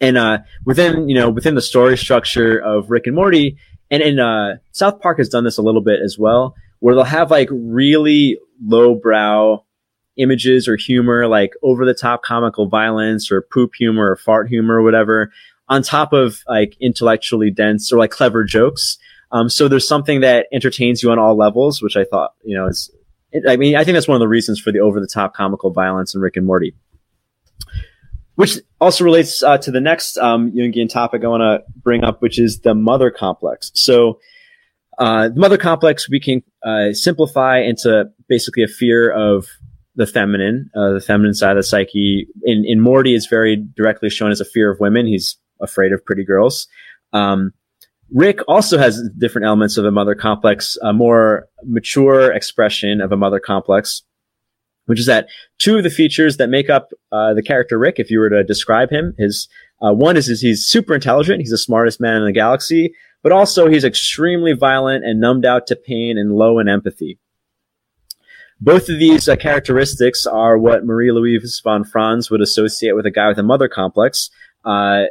[0.00, 3.56] And, uh, within, you know, within the story structure of Rick and Morty,
[3.92, 7.04] and, and, uh, South Park has done this a little bit as well, where they'll
[7.04, 9.64] have like really lowbrow
[10.16, 14.76] images or humor, like over the top comical violence or poop humor or fart humor
[14.78, 15.32] or whatever,
[15.68, 18.98] on top of like intellectually dense or like clever jokes.
[19.30, 22.66] Um, so there's something that entertains you on all levels, which I thought, you know,
[22.66, 22.90] is
[23.48, 25.70] I mean, I think that's one of the reasons for the over the top comical
[25.70, 26.74] violence in Rick and Morty.
[28.34, 32.20] Which also relates uh, to the next um, Jungian topic I want to bring up,
[32.20, 33.70] which is the mother complex.
[33.74, 34.18] So,
[34.98, 39.46] uh, the mother complex we can uh, simplify into basically a fear of
[39.94, 42.26] the feminine, uh, the feminine side of the psyche.
[42.42, 45.06] In in Morty, it's very directly shown as a fear of women.
[45.06, 46.66] He's afraid of pretty girls.
[47.12, 47.52] Um,
[48.12, 53.16] Rick also has different elements of a mother complex, a more mature expression of a
[53.16, 54.02] mother complex,
[54.86, 58.10] which is that two of the features that make up uh, the character Rick, if
[58.10, 59.48] you were to describe him, his
[59.80, 63.32] uh, one is, is he's super intelligent, he's the smartest man in the galaxy, but
[63.32, 67.18] also he's extremely violent and numbed out to pain and low in empathy.
[68.60, 73.10] Both of these uh, characteristics are what Marie Louise von Franz would associate with a
[73.10, 74.30] guy with a mother complex.
[74.64, 75.04] Uh,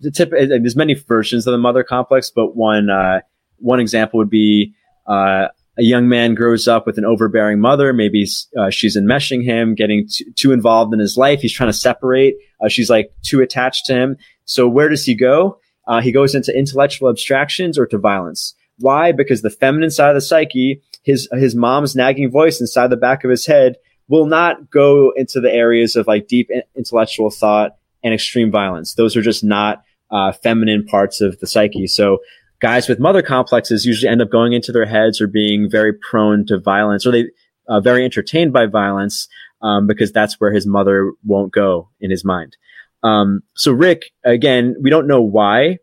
[0.00, 3.20] the tip, uh, there's many versions of the mother complex, but one uh,
[3.58, 4.74] one example would be
[5.06, 5.48] uh,
[5.80, 7.92] a young man grows up with an overbearing mother.
[7.92, 8.26] Maybe
[8.58, 11.40] uh, she's enmeshing him, getting t- too involved in his life.
[11.40, 12.36] He's trying to separate.
[12.60, 14.16] Uh, she's like too attached to him.
[14.44, 15.58] So where does he go?
[15.88, 18.54] Uh, he goes into intellectual abstractions or to violence.
[18.78, 19.12] Why?
[19.12, 23.24] Because the feminine side of the psyche, his his mom's nagging voice inside the back
[23.24, 23.76] of his head,
[24.08, 28.94] will not go into the areas of like deep intellectual thought and extreme violence.
[28.94, 31.86] Those are just not uh, feminine parts of the psyche.
[31.86, 32.18] So
[32.60, 36.46] guys with mother complexes usually end up going into their heads or being very prone
[36.46, 37.24] to violence or they
[37.68, 39.28] uh, very entertained by violence
[39.62, 42.56] um, because that's where his mother won't go in his mind.
[43.02, 45.78] Um, so Rick, again, we don't know why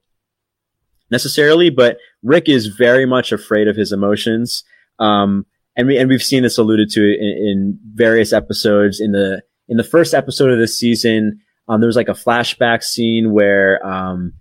[1.09, 4.63] necessarily, but Rick is very much afraid of his emotions.
[4.99, 9.41] Um, and we, and we've seen this alluded to in, in various episodes in the,
[9.69, 13.85] in the first episode of this season, um, there was like a flashback scene where,
[13.85, 14.33] um,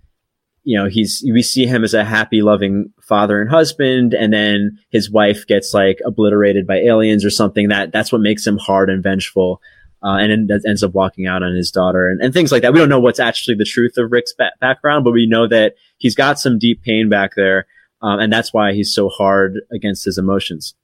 [0.67, 4.13] you know, he's, we see him as a happy, loving father and husband.
[4.13, 8.45] And then his wife gets like obliterated by aliens or something that that's what makes
[8.45, 9.61] him hard and vengeful.
[10.03, 12.73] Uh, and ends up walking out on his daughter and, and things like that.
[12.73, 15.75] We don't know what's actually the truth of Rick's ba- background, but we know that
[15.97, 17.65] he's got some deep pain back there.
[18.01, 20.75] Um, and that's why he's so hard against his emotions.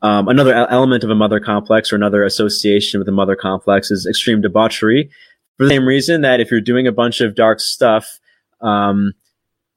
[0.00, 4.06] Um, another element of a mother complex or another association with a mother complex is
[4.06, 5.10] extreme debauchery.
[5.58, 8.18] For the same reason that if you're doing a bunch of dark stuff,
[8.60, 9.12] um,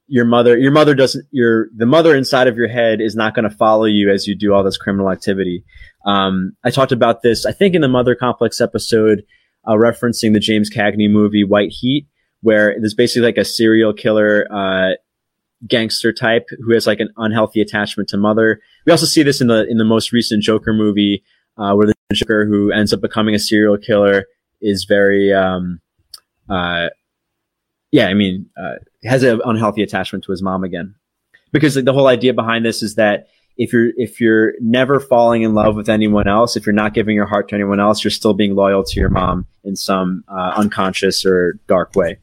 [0.06, 3.48] your mother, your mother doesn't, your, the mother inside of your head is not going
[3.48, 5.64] to follow you as you do all this criminal activity.
[6.04, 9.22] Um, I talked about this, I think in the mother complex episode,
[9.66, 12.08] uh, referencing the James Cagney movie White Heat,
[12.40, 14.94] where there's basically like a serial killer, uh,
[15.66, 18.60] gangster type who has like an unhealthy attachment to mother.
[18.86, 21.22] We also see this in the in the most recent Joker movie,
[21.58, 24.24] uh, where the Joker who ends up becoming a serial killer
[24.62, 25.80] is very, um,
[26.48, 26.88] uh,
[27.92, 30.94] yeah, I mean, uh, has an unhealthy attachment to his mom again,
[31.52, 35.54] because the whole idea behind this is that if you're if you're never falling in
[35.54, 38.34] love with anyone else, if you're not giving your heart to anyone else, you're still
[38.34, 42.16] being loyal to your mom in some uh, unconscious or dark way.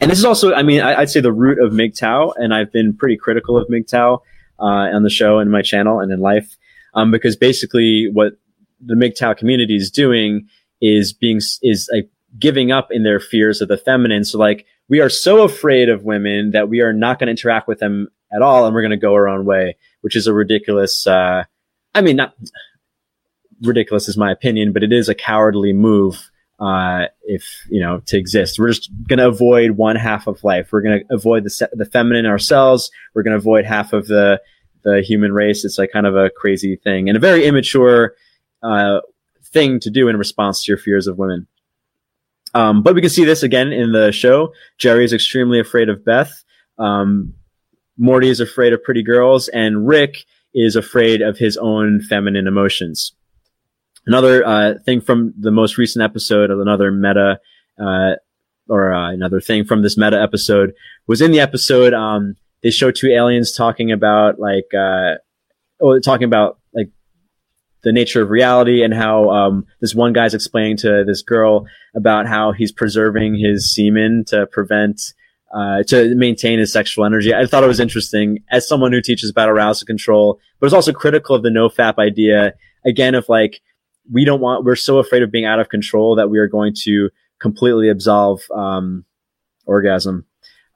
[0.00, 2.72] And this is also, I mean, I, would say the root of MGTOW, and I've
[2.72, 4.20] been pretty critical of MGTOW
[4.58, 6.56] uh, on the show and my channel and in life,
[6.94, 8.34] um, because basically what
[8.84, 10.46] the MGTOW community is doing
[10.80, 14.24] is being is like giving up in their fears of the feminine.
[14.24, 17.68] So like we are so afraid of women that we are not going to interact
[17.68, 20.32] with them at all, and we're going to go our own way, which is a
[20.32, 21.06] ridiculous.
[21.06, 21.44] Uh,
[21.94, 22.34] I mean, not
[23.62, 28.18] ridiculous is my opinion, but it is a cowardly move uh, if you know to
[28.18, 28.58] exist.
[28.58, 30.72] We're just going to avoid one half of life.
[30.72, 32.90] We're going to avoid the the feminine ourselves.
[33.14, 34.40] We're going to avoid half of the
[34.84, 35.64] the human race.
[35.64, 38.14] It's like kind of a crazy thing and a very immature
[38.62, 39.00] uh,
[39.44, 41.46] thing to do in response to your fears of women.
[42.54, 44.52] Um, but we can see this again in the show.
[44.78, 46.44] Jerry is extremely afraid of Beth.
[46.78, 47.34] Um,
[47.98, 53.12] Morty is afraid of pretty girls, and Rick is afraid of his own feminine emotions.
[54.06, 57.40] Another uh, thing from the most recent episode of another meta,
[57.78, 58.12] uh,
[58.68, 60.72] or uh, another thing from this meta episode
[61.06, 61.92] was in the episode.
[61.92, 65.16] Um, they show two aliens talking about like, uh,
[65.80, 66.57] oh, talking about
[67.88, 72.26] the nature of reality and how um, this one guy's explaining to this girl about
[72.26, 75.14] how he's preserving his semen to prevent
[75.54, 77.34] uh, to maintain his sexual energy.
[77.34, 80.92] I thought it was interesting as someone who teaches about arousal control, but it's also
[80.92, 82.52] critical of the no fap idea
[82.84, 83.62] again of like
[84.12, 86.74] we don't want, we're so afraid of being out of control that we are going
[86.84, 87.08] to
[87.40, 89.06] completely absolve, um,
[89.64, 90.26] orgasm.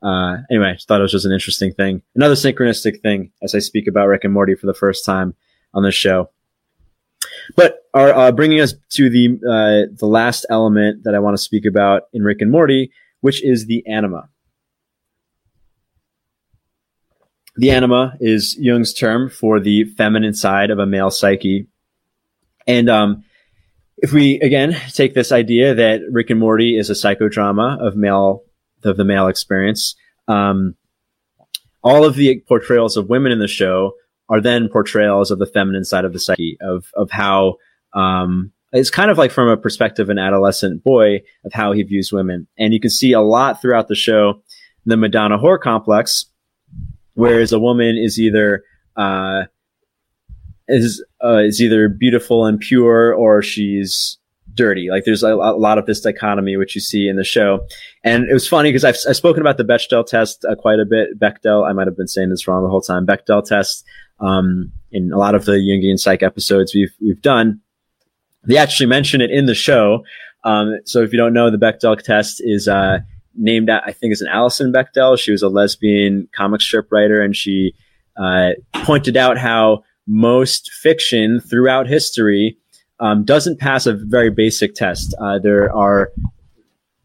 [0.02, 2.00] Uh, anyway, I thought it was just an interesting thing.
[2.14, 5.34] Another synchronistic thing as I speak about Rick and Morty for the first time
[5.74, 6.30] on this show.
[7.56, 11.42] But are uh, bringing us to the uh, the last element that I want to
[11.42, 14.28] speak about in Rick and Morty, which is the anima.
[17.56, 21.66] The anima is Jung's term for the feminine side of a male psyche,
[22.66, 23.24] and um,
[23.98, 28.42] if we again take this idea that Rick and Morty is a psychodrama of male
[28.84, 29.94] of the male experience,
[30.28, 30.76] um,
[31.84, 33.92] all of the portrayals of women in the show
[34.28, 37.56] are then portrayals of the feminine side of the psyche of of how
[37.94, 42.12] um, it's kind of like from a perspective an adolescent boy of how he views
[42.12, 44.42] women, and you can see a lot throughout the show
[44.84, 46.26] the Madonna whore complex,
[47.14, 48.64] whereas a woman is either
[48.96, 49.44] uh,
[50.68, 54.18] is uh, is either beautiful and pure or she's
[54.54, 54.88] dirty.
[54.90, 57.66] Like there's a, a, lot of this dichotomy which you see in the show,
[58.04, 60.84] and it was funny because I've, I've spoken about the Bechdel test uh, quite a
[60.84, 61.18] bit.
[61.18, 63.06] Bechdel, I might have been saying this wrong the whole time.
[63.06, 63.84] Bechdel test
[64.22, 67.60] um, in a lot of the Jungian psych episodes we've we've done.
[68.44, 70.04] They actually mention it in the show.
[70.44, 72.98] Um, so if you don't know, the Bechdel test is uh,
[73.36, 75.18] named I think it's an Alison Bechdel.
[75.18, 77.74] She was a lesbian comic strip writer, and she
[78.16, 78.52] uh,
[78.84, 82.56] pointed out how most fiction throughout history
[83.00, 85.14] um, doesn't pass a very basic test.
[85.20, 86.12] Uh, there are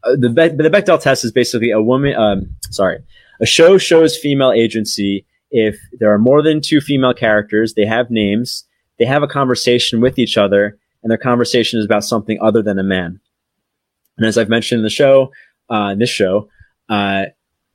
[0.04, 2.14] uh, the Be- the Bechdel test is basically a woman.
[2.14, 2.98] Um, sorry,
[3.40, 7.74] a show shows female agency if there are more than two female characters.
[7.74, 8.64] They have names.
[8.98, 12.78] They have a conversation with each other, and their conversation is about something other than
[12.78, 13.20] a man.
[14.16, 15.30] And as I've mentioned in the show,
[15.70, 16.48] uh, in this show,
[16.88, 17.26] uh,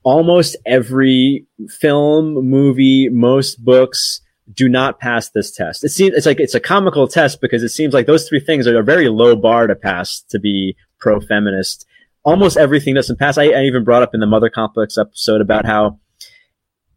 [0.04, 4.22] almost every film, movie, most books,
[4.54, 5.84] do not pass this test.
[5.84, 8.68] It seems it's like it's a comical test because it seems like those three things
[8.68, 11.86] are a very low bar to pass to be pro feminist.
[12.26, 13.38] Almost everything doesn't pass.
[13.38, 16.00] I, I, even brought up in the Mother Complex episode about how,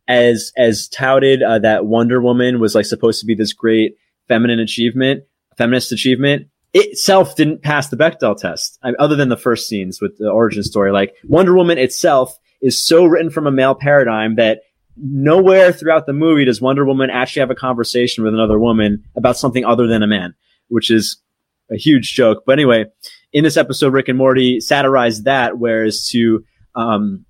[0.08, 3.96] as as touted, uh, that Wonder Woman was like supposed to be this great
[4.28, 5.24] feminine achievement,
[5.56, 6.48] feminist achievement.
[6.74, 10.62] Itself didn't pass the Bechdel test, I other than the first scenes with the origin
[10.62, 10.92] story.
[10.92, 14.60] Like Wonder Woman itself is so written from a male paradigm that
[14.96, 19.36] nowhere throughout the movie does Wonder Woman actually have a conversation with another woman about
[19.36, 20.34] something other than a man,
[20.68, 21.20] which is
[21.70, 22.44] a huge joke.
[22.46, 22.86] But anyway,
[23.32, 27.24] in this episode, Rick and Morty satirized that, whereas to um,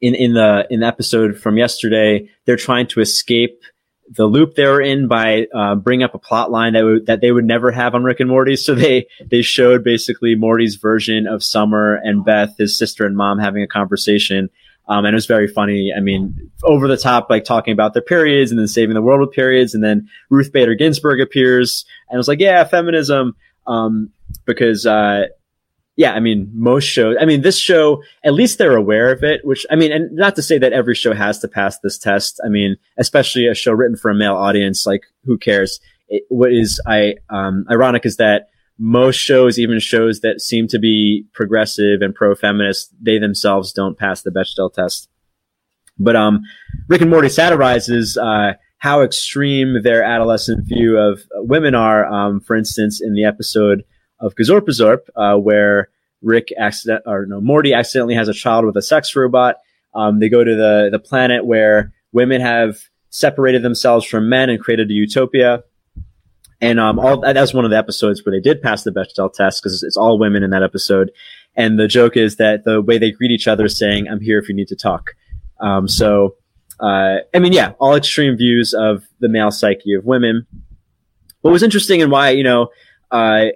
[0.00, 3.60] in in the in the episode from yesterday, they're trying to escape
[4.08, 7.20] the loop they were in by uh, bringing up a plot line that w- that
[7.20, 8.56] they would never have on Rick and Morty.
[8.56, 13.38] So they they showed basically Morty's version of Summer and Beth, his sister and mom,
[13.38, 14.50] having a conversation
[14.88, 15.92] um, and it was very funny.
[15.96, 19.20] I mean, over the top, like talking about their periods and then saving the world
[19.20, 19.74] with periods.
[19.74, 23.36] And then Ruth Bader Ginsburg appears and it was like, yeah, feminism.
[23.66, 24.10] Um,
[24.44, 25.24] because, uh,
[25.96, 29.40] yeah, I mean, most shows, I mean, this show, at least they're aware of it,
[29.44, 32.38] which, I mean, and not to say that every show has to pass this test.
[32.44, 35.80] I mean, especially a show written for a male audience, like, who cares?
[36.08, 40.78] It, what is, I, um, ironic is that most shows, even shows that seem to
[40.78, 45.08] be progressive and pro-feminist, they themselves don't pass the Bechdel test.
[45.98, 46.42] But, um,
[46.88, 52.04] Rick and Morty satirizes, uh, how extreme their adolescent view of women are.
[52.04, 53.82] Um, for instance, in the episode,
[54.20, 55.90] of Gazorpazorp, uh, where
[56.22, 59.56] Rick accident or no Morty accidentally has a child with a sex robot.
[59.94, 62.78] Um, they go to the the planet where women have
[63.10, 65.62] separated themselves from men and created a utopia.
[66.60, 69.62] And um, all that's one of the episodes where they did pass the Bechdel test
[69.62, 71.10] because it's all women in that episode.
[71.54, 74.38] And the joke is that the way they greet each other is saying, "I'm here
[74.38, 75.14] if you need to talk."
[75.60, 76.36] Um, so,
[76.80, 80.46] uh, I mean, yeah, all extreme views of the male psyche of women.
[81.42, 82.68] What was interesting and why you know
[83.10, 83.46] uh,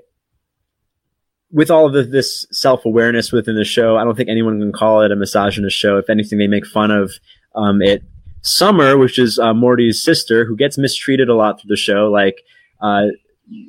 [1.52, 4.72] with all of the, this self awareness within the show, I don't think anyone can
[4.72, 5.98] call it a misogynist show.
[5.98, 7.12] If anything, they make fun of
[7.54, 8.02] um, it.
[8.42, 12.42] Summer, which is uh, Morty's sister, who gets mistreated a lot through the show, like
[12.80, 13.06] uh,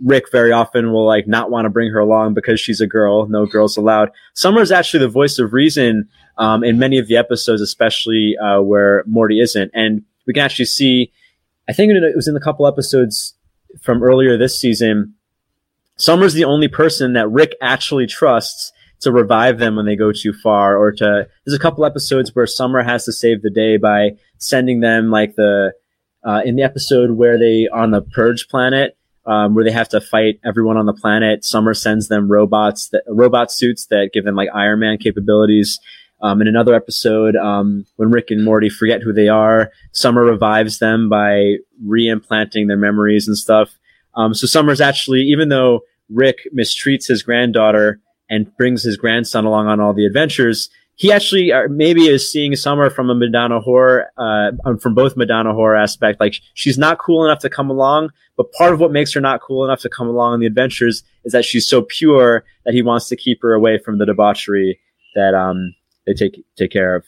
[0.03, 3.27] Rick very often will like not want to bring her along because she's a girl.
[3.27, 4.11] No girls allowed.
[4.33, 6.07] Summer is actually the voice of reason
[6.37, 10.65] um, in many of the episodes, especially uh, where Morty isn't, and we can actually
[10.65, 11.11] see.
[11.67, 13.35] I think it was in a couple episodes
[13.81, 15.15] from earlier this season
[15.97, 18.71] Summer's the only person that Rick actually trusts
[19.01, 22.47] to revive them when they go too far or to there's a couple episodes where
[22.47, 25.73] Summer has to save the day by sending them like the
[26.23, 30.01] uh, in the episode where they on the purge planet um, where they have to
[30.01, 34.35] fight everyone on the planet Summer sends them robots that robot suits that give them
[34.35, 35.79] like Iron Man capabilities.
[36.23, 40.77] Um, in another episode um, when Rick and Morty forget who they are Summer revives
[40.77, 43.75] them by reimplanting their memories and stuff
[44.15, 47.99] um, so Summer's actually, even though Rick mistreats his granddaughter
[48.29, 52.55] and brings his grandson along on all the adventures, he actually uh, maybe is seeing
[52.55, 56.19] Summer from a Madonna whore, uh, um, from both Madonna whore aspect.
[56.19, 59.41] Like she's not cool enough to come along, but part of what makes her not
[59.41, 62.81] cool enough to come along on the adventures is that she's so pure that he
[62.81, 64.79] wants to keep her away from the debauchery
[65.15, 65.73] that um,
[66.05, 67.05] they take take care of.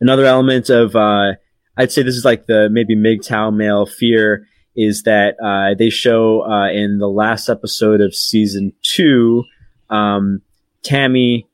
[0.00, 1.32] Another element of uh,
[1.76, 6.42] I'd say this is like the maybe MGTOW male fear is that uh, they show
[6.42, 9.44] uh, in the last episode of season two,
[9.88, 10.40] um,
[10.82, 11.46] Tammy,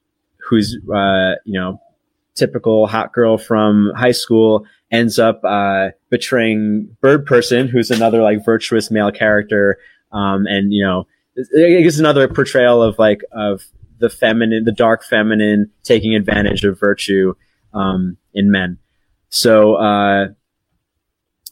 [0.48, 1.80] who's uh, you know
[2.34, 8.44] typical hot girl from high school, ends up uh, betraying Bird Person, who's another like
[8.44, 9.78] virtuous male character,
[10.12, 11.06] um, and you know
[11.38, 13.64] I guess another portrayal of like of
[13.98, 17.34] the feminine, the dark feminine taking advantage of virtue
[17.72, 18.78] um, in men.
[19.28, 20.28] So uh,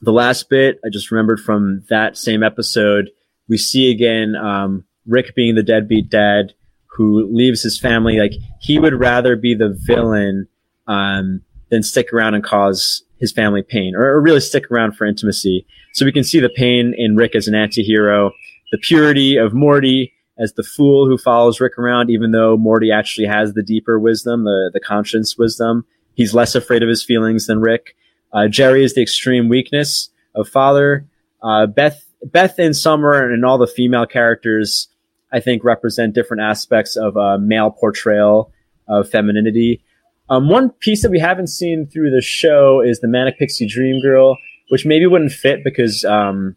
[0.04, 3.10] the last bit I just remembered from that same episode,
[3.48, 6.52] we see again um, Rick being the deadbeat dad
[6.86, 8.18] who leaves his family.
[8.18, 10.46] Like he would rather be the villain
[10.86, 11.40] um,
[11.70, 15.66] than stick around and cause his family pain, or, or, really stick around for intimacy.
[15.94, 18.32] So we can see the pain in Rick as an anti-hero,
[18.70, 23.26] the purity of Morty as the fool who follows Rick around, even though Morty actually
[23.28, 25.86] has the deeper wisdom, the the conscience wisdom.
[26.14, 27.96] He's less afraid of his feelings than Rick.
[28.34, 31.06] Uh, Jerry is the extreme weakness of father.
[31.42, 34.88] Uh, Beth, Beth and Summer and all the female characters,
[35.32, 38.52] I think, represent different aspects of a male portrayal
[38.88, 39.84] of femininity.
[40.28, 44.00] Um, one piece that we haven't seen through the show is the Manic Pixie Dream
[44.02, 44.36] Girl,
[44.68, 46.56] which maybe wouldn't fit because um,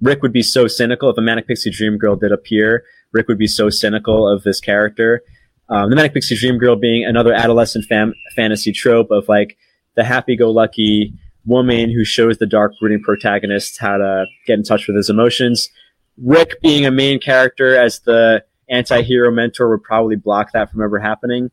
[0.00, 2.84] Rick would be so cynical if a Manic Pixie Dream Girl did appear.
[3.12, 5.22] Rick would be so cynical of this character.
[5.68, 9.56] Um, the Manic Pixie Dream Girl being another adolescent fam- fantasy trope of like
[10.00, 11.12] the happy-go-lucky
[11.44, 15.68] woman who shows the dark brooding protagonist how to get in touch with his emotions.
[16.16, 20.98] Rick being a main character as the anti-hero mentor would probably block that from ever
[20.98, 21.50] happening.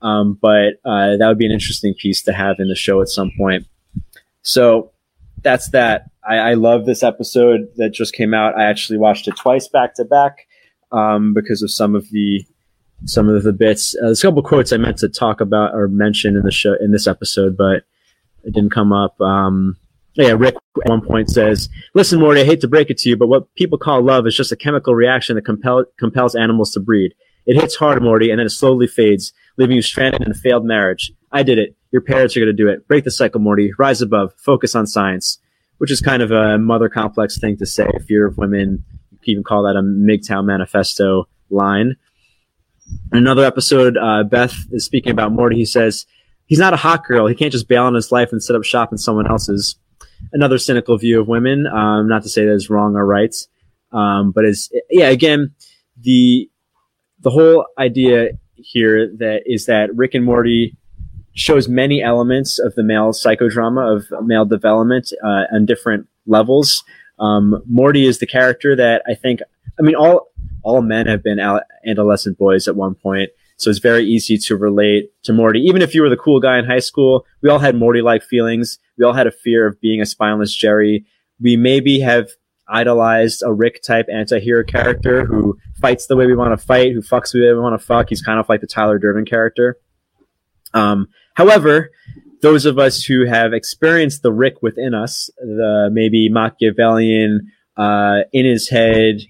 [0.00, 3.08] Um, but uh, that would be an interesting piece to have in the show at
[3.08, 3.66] some point.
[4.42, 4.92] So
[5.42, 6.04] that's that.
[6.24, 8.56] I, I love this episode that just came out.
[8.56, 10.46] I actually watched it twice back to back
[10.92, 12.46] um, because of some of the
[13.04, 13.94] some of the bits.
[13.96, 16.74] Uh, there's a couple quotes I meant to talk about or mention in the show
[16.80, 17.84] in this episode, but
[18.44, 19.20] it didn't come up.
[19.20, 19.76] Um,
[20.14, 23.16] yeah, Rick at one point says, "Listen, Morty, I hate to break it to you,
[23.16, 26.80] but what people call love is just a chemical reaction that compel- compels animals to
[26.80, 27.14] breed.
[27.46, 30.64] It hits hard, Morty, and then it slowly fades, leaving you stranded in a failed
[30.64, 31.12] marriage.
[31.30, 31.76] I did it.
[31.92, 32.86] Your parents are going to do it.
[32.88, 33.72] Break the cycle, Morty.
[33.78, 34.34] Rise above.
[34.36, 35.38] Focus on science."
[35.78, 37.88] Which is kind of a mother complex thing to say.
[38.08, 38.82] Fear of women,
[39.12, 41.94] you can even call that a MGTOW manifesto line.
[43.12, 45.56] In another episode, uh, Beth is speaking about Morty.
[45.56, 46.06] He says,
[46.46, 47.26] he's not a hot girl.
[47.26, 49.76] He can't just bail on his life and set up shop in someone else's.
[50.32, 51.66] Another cynical view of women.
[51.66, 53.34] Um, not to say that it's wrong or right.
[53.92, 55.54] Um, but it's, yeah, again,
[56.00, 56.50] the,
[57.20, 60.76] the whole idea here that is that Rick and Morty
[61.34, 66.82] shows many elements of the male psychodrama of male development uh, on different levels.
[67.20, 69.40] Um, Morty is the character that I think.
[69.78, 70.32] I mean, all
[70.68, 71.40] all men have been
[71.86, 73.30] adolescent boys at one point.
[73.56, 75.60] So it's very easy to relate to Morty.
[75.60, 78.78] Even if you were the cool guy in high school, we all had Morty-like feelings.
[78.98, 81.06] We all had a fear of being a spineless Jerry.
[81.40, 82.28] We maybe have
[82.68, 87.00] idolized a Rick type anti-hero character who fights the way we want to fight, who
[87.00, 88.10] fucks the way we want to fuck.
[88.10, 89.78] He's kind of like the Tyler Durden character.
[90.74, 91.90] Um, however,
[92.42, 98.44] those of us who have experienced the Rick within us, the maybe Machiavellian, uh, in
[98.44, 99.22] his head,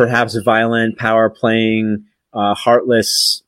[0.00, 3.42] perhaps violent, power playing, uh, heartless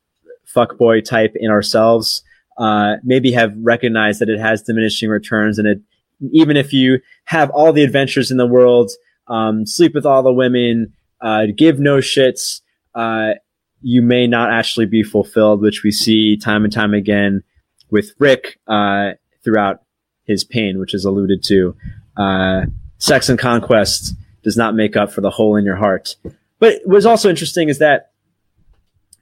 [0.55, 2.23] fuckboy type in ourselves,
[2.59, 5.59] uh, maybe have recognized that it has diminishing returns.
[5.59, 5.81] And it,
[6.31, 8.91] even if you have all the adventures in the world,
[9.29, 10.93] um, sleep with all the women,
[11.23, 12.61] uh, give no shits,
[12.95, 13.31] uh,
[13.81, 17.43] you may not actually be fulfilled, which we see time and time again
[17.89, 19.85] with Rick uh, throughout
[20.25, 21.75] his pain, which is alluded to.
[22.15, 22.67] Uh,
[22.99, 26.15] sex and conquest does not make up for the hole in your heart.
[26.63, 28.13] But what's also interesting is that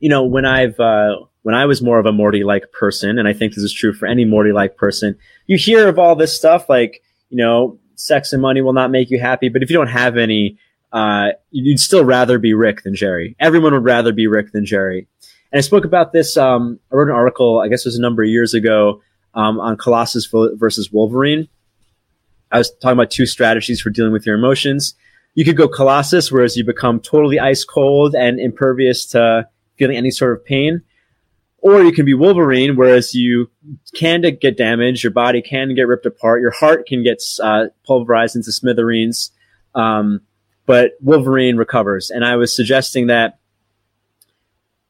[0.01, 3.29] you know, when I've, uh, when I was more of a Morty like person, and
[3.29, 5.17] I think this is true for any Morty like person,
[5.47, 9.11] you hear of all this stuff like, you know, sex and money will not make
[9.11, 9.49] you happy.
[9.49, 10.59] But if you don't have any,
[10.93, 13.37] uh, you'd still rather be Rick than Jerry.
[13.39, 15.07] Everyone would rather be Rick than Jerry.
[15.53, 16.37] And I spoke about this.
[16.37, 19.03] Um, I wrote an article, I guess it was a number of years ago,
[19.35, 21.49] um, on Colossus versus Wolverine.
[22.51, 24.95] I was talking about two strategies for dealing with your emotions.
[25.35, 30.11] You could go Colossus, whereas you become totally ice cold and impervious to feeling any
[30.11, 30.83] sort of pain.
[31.59, 33.51] Or you can be Wolverine, whereas you
[33.95, 38.35] can get damaged, your body can get ripped apart, your heart can get uh, pulverized
[38.35, 39.31] into smithereens,
[39.75, 40.23] um,
[40.65, 42.11] but Wolverine recovers.
[42.11, 43.39] And I was suggesting that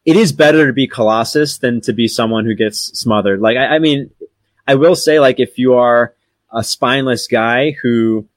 [0.05, 3.41] it is better to be Colossus than to be someone who gets smothered.
[3.41, 4.11] Like, I, I mean,
[4.67, 6.15] I will say, like, if you are
[6.53, 8.29] a spineless guy who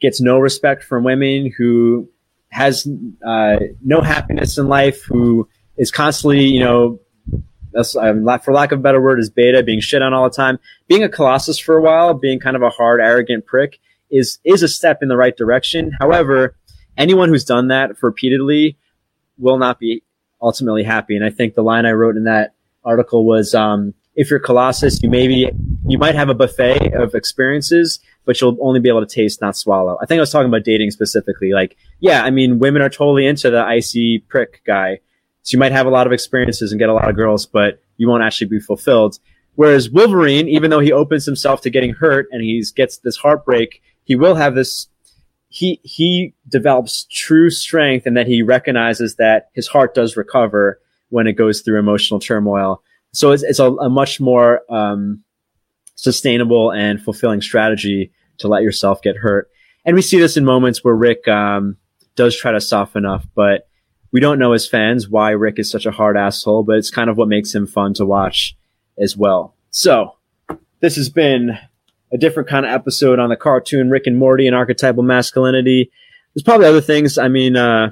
[0.00, 2.08] gets no respect from women, who
[2.48, 2.86] has
[3.26, 7.00] uh, no happiness in life, who is constantly, you know,
[8.42, 10.58] for lack of a better word, is beta, being shit on all the time.
[10.88, 13.78] Being a colossus for a while, being kind of a hard, arrogant prick,
[14.10, 15.92] is is a step in the right direction.
[16.00, 16.56] However,
[16.96, 18.78] anyone who's done that repeatedly
[19.38, 20.02] will not be
[20.40, 21.16] ultimately happy.
[21.16, 25.02] And I think the line I wrote in that article was, um, if you're Colossus,
[25.02, 25.50] you maybe
[25.86, 29.56] you might have a buffet of experiences, but you'll only be able to taste, not
[29.56, 29.96] swallow.
[30.02, 31.52] I think I was talking about dating specifically.
[31.52, 34.98] Like, yeah, I mean, women are totally into the icy prick guy.
[35.42, 37.80] So you might have a lot of experiences and get a lot of girls, but
[37.96, 39.18] you won't actually be fulfilled.
[39.54, 43.80] Whereas Wolverine, even though he opens himself to getting hurt and he gets this heartbreak,
[44.04, 44.88] he will have this,
[45.48, 51.26] he, he develops true strength and that he recognizes that his heart does recover when
[51.26, 52.82] it goes through emotional turmoil.
[53.12, 55.22] So it's, it's a, a much more, um,
[55.96, 59.50] sustainable and fulfilling strategy to let yourself get hurt.
[59.84, 61.76] And we see this in moments where Rick um,
[62.14, 63.68] does try to soften up, but
[64.12, 67.10] we don't know as fans why Rick is such a hard asshole, but it's kind
[67.10, 68.56] of what makes him fun to watch
[68.98, 69.54] as well.
[69.70, 70.12] So
[70.80, 71.58] this has been
[72.12, 75.90] a different kind of episode on the cartoon Rick and Morty and archetypal masculinity.
[76.34, 77.18] There's probably other things.
[77.18, 77.90] I mean, uh,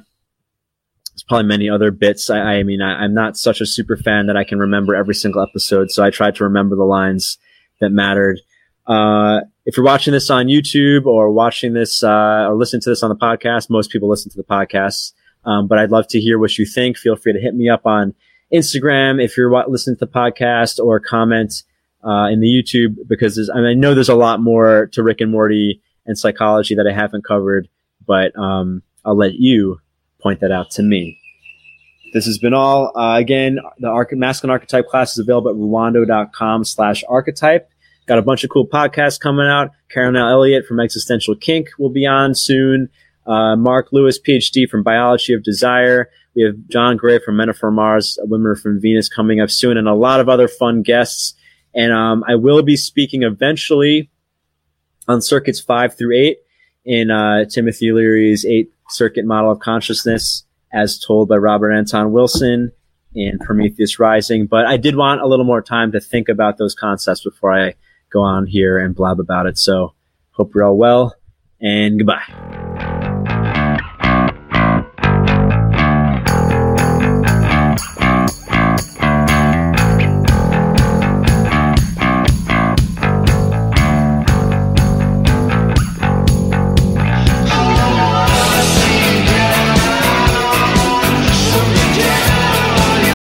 [1.13, 2.31] there's probably many other bits.
[2.31, 5.15] I, I mean, I, am not such a super fan that I can remember every
[5.15, 7.39] single episode, so I tried to remember the lines
[7.81, 8.41] that mattered.
[8.87, 13.03] Uh, if you're watching this on YouTube or watching this uh, or listening to this
[13.03, 15.13] on the podcast, most people listen to the podcast.
[15.45, 16.97] Um, but I'd love to hear what you think.
[16.97, 18.15] Feel free to hit me up on
[18.53, 21.63] Instagram if you're listening to the podcast or comment
[22.05, 25.21] uh, in the YouTube because I, mean, I know there's a lot more to Rick
[25.21, 27.69] and Morty and psychology that I haven't covered,
[28.07, 29.81] but um, I'll let you
[30.21, 31.19] point that out to me.
[32.15, 32.97] This has been all.
[32.97, 37.69] Uh, again, the Arch- Masculine Archetype class is available at ruwando.com slash archetype.
[38.07, 39.73] Got a bunch of cool podcasts coming out.
[39.91, 42.89] Carolyn Elliott from Existential Kink will be on soon.
[43.27, 46.09] Uh, Marc Lewis, PhD from Biology of Desire.
[46.37, 49.51] We have John Gray from Men Are From Mars, Women Are From Venus coming up
[49.51, 51.35] soon, and a lot of other fun guests.
[51.75, 54.11] And um, I will be speaking eventually
[55.09, 56.39] on circuits five through eight
[56.85, 60.45] in uh, Timothy Leary's eight circuit model of consciousness,
[60.75, 62.73] as told by Robert Anton Wilson
[63.15, 64.47] in Prometheus Rising.
[64.47, 67.75] But I did want a little more time to think about those concepts before I
[68.11, 69.57] go on here and blab about it.
[69.57, 69.95] So
[70.33, 71.15] hope you're all well
[71.61, 72.74] and goodbye.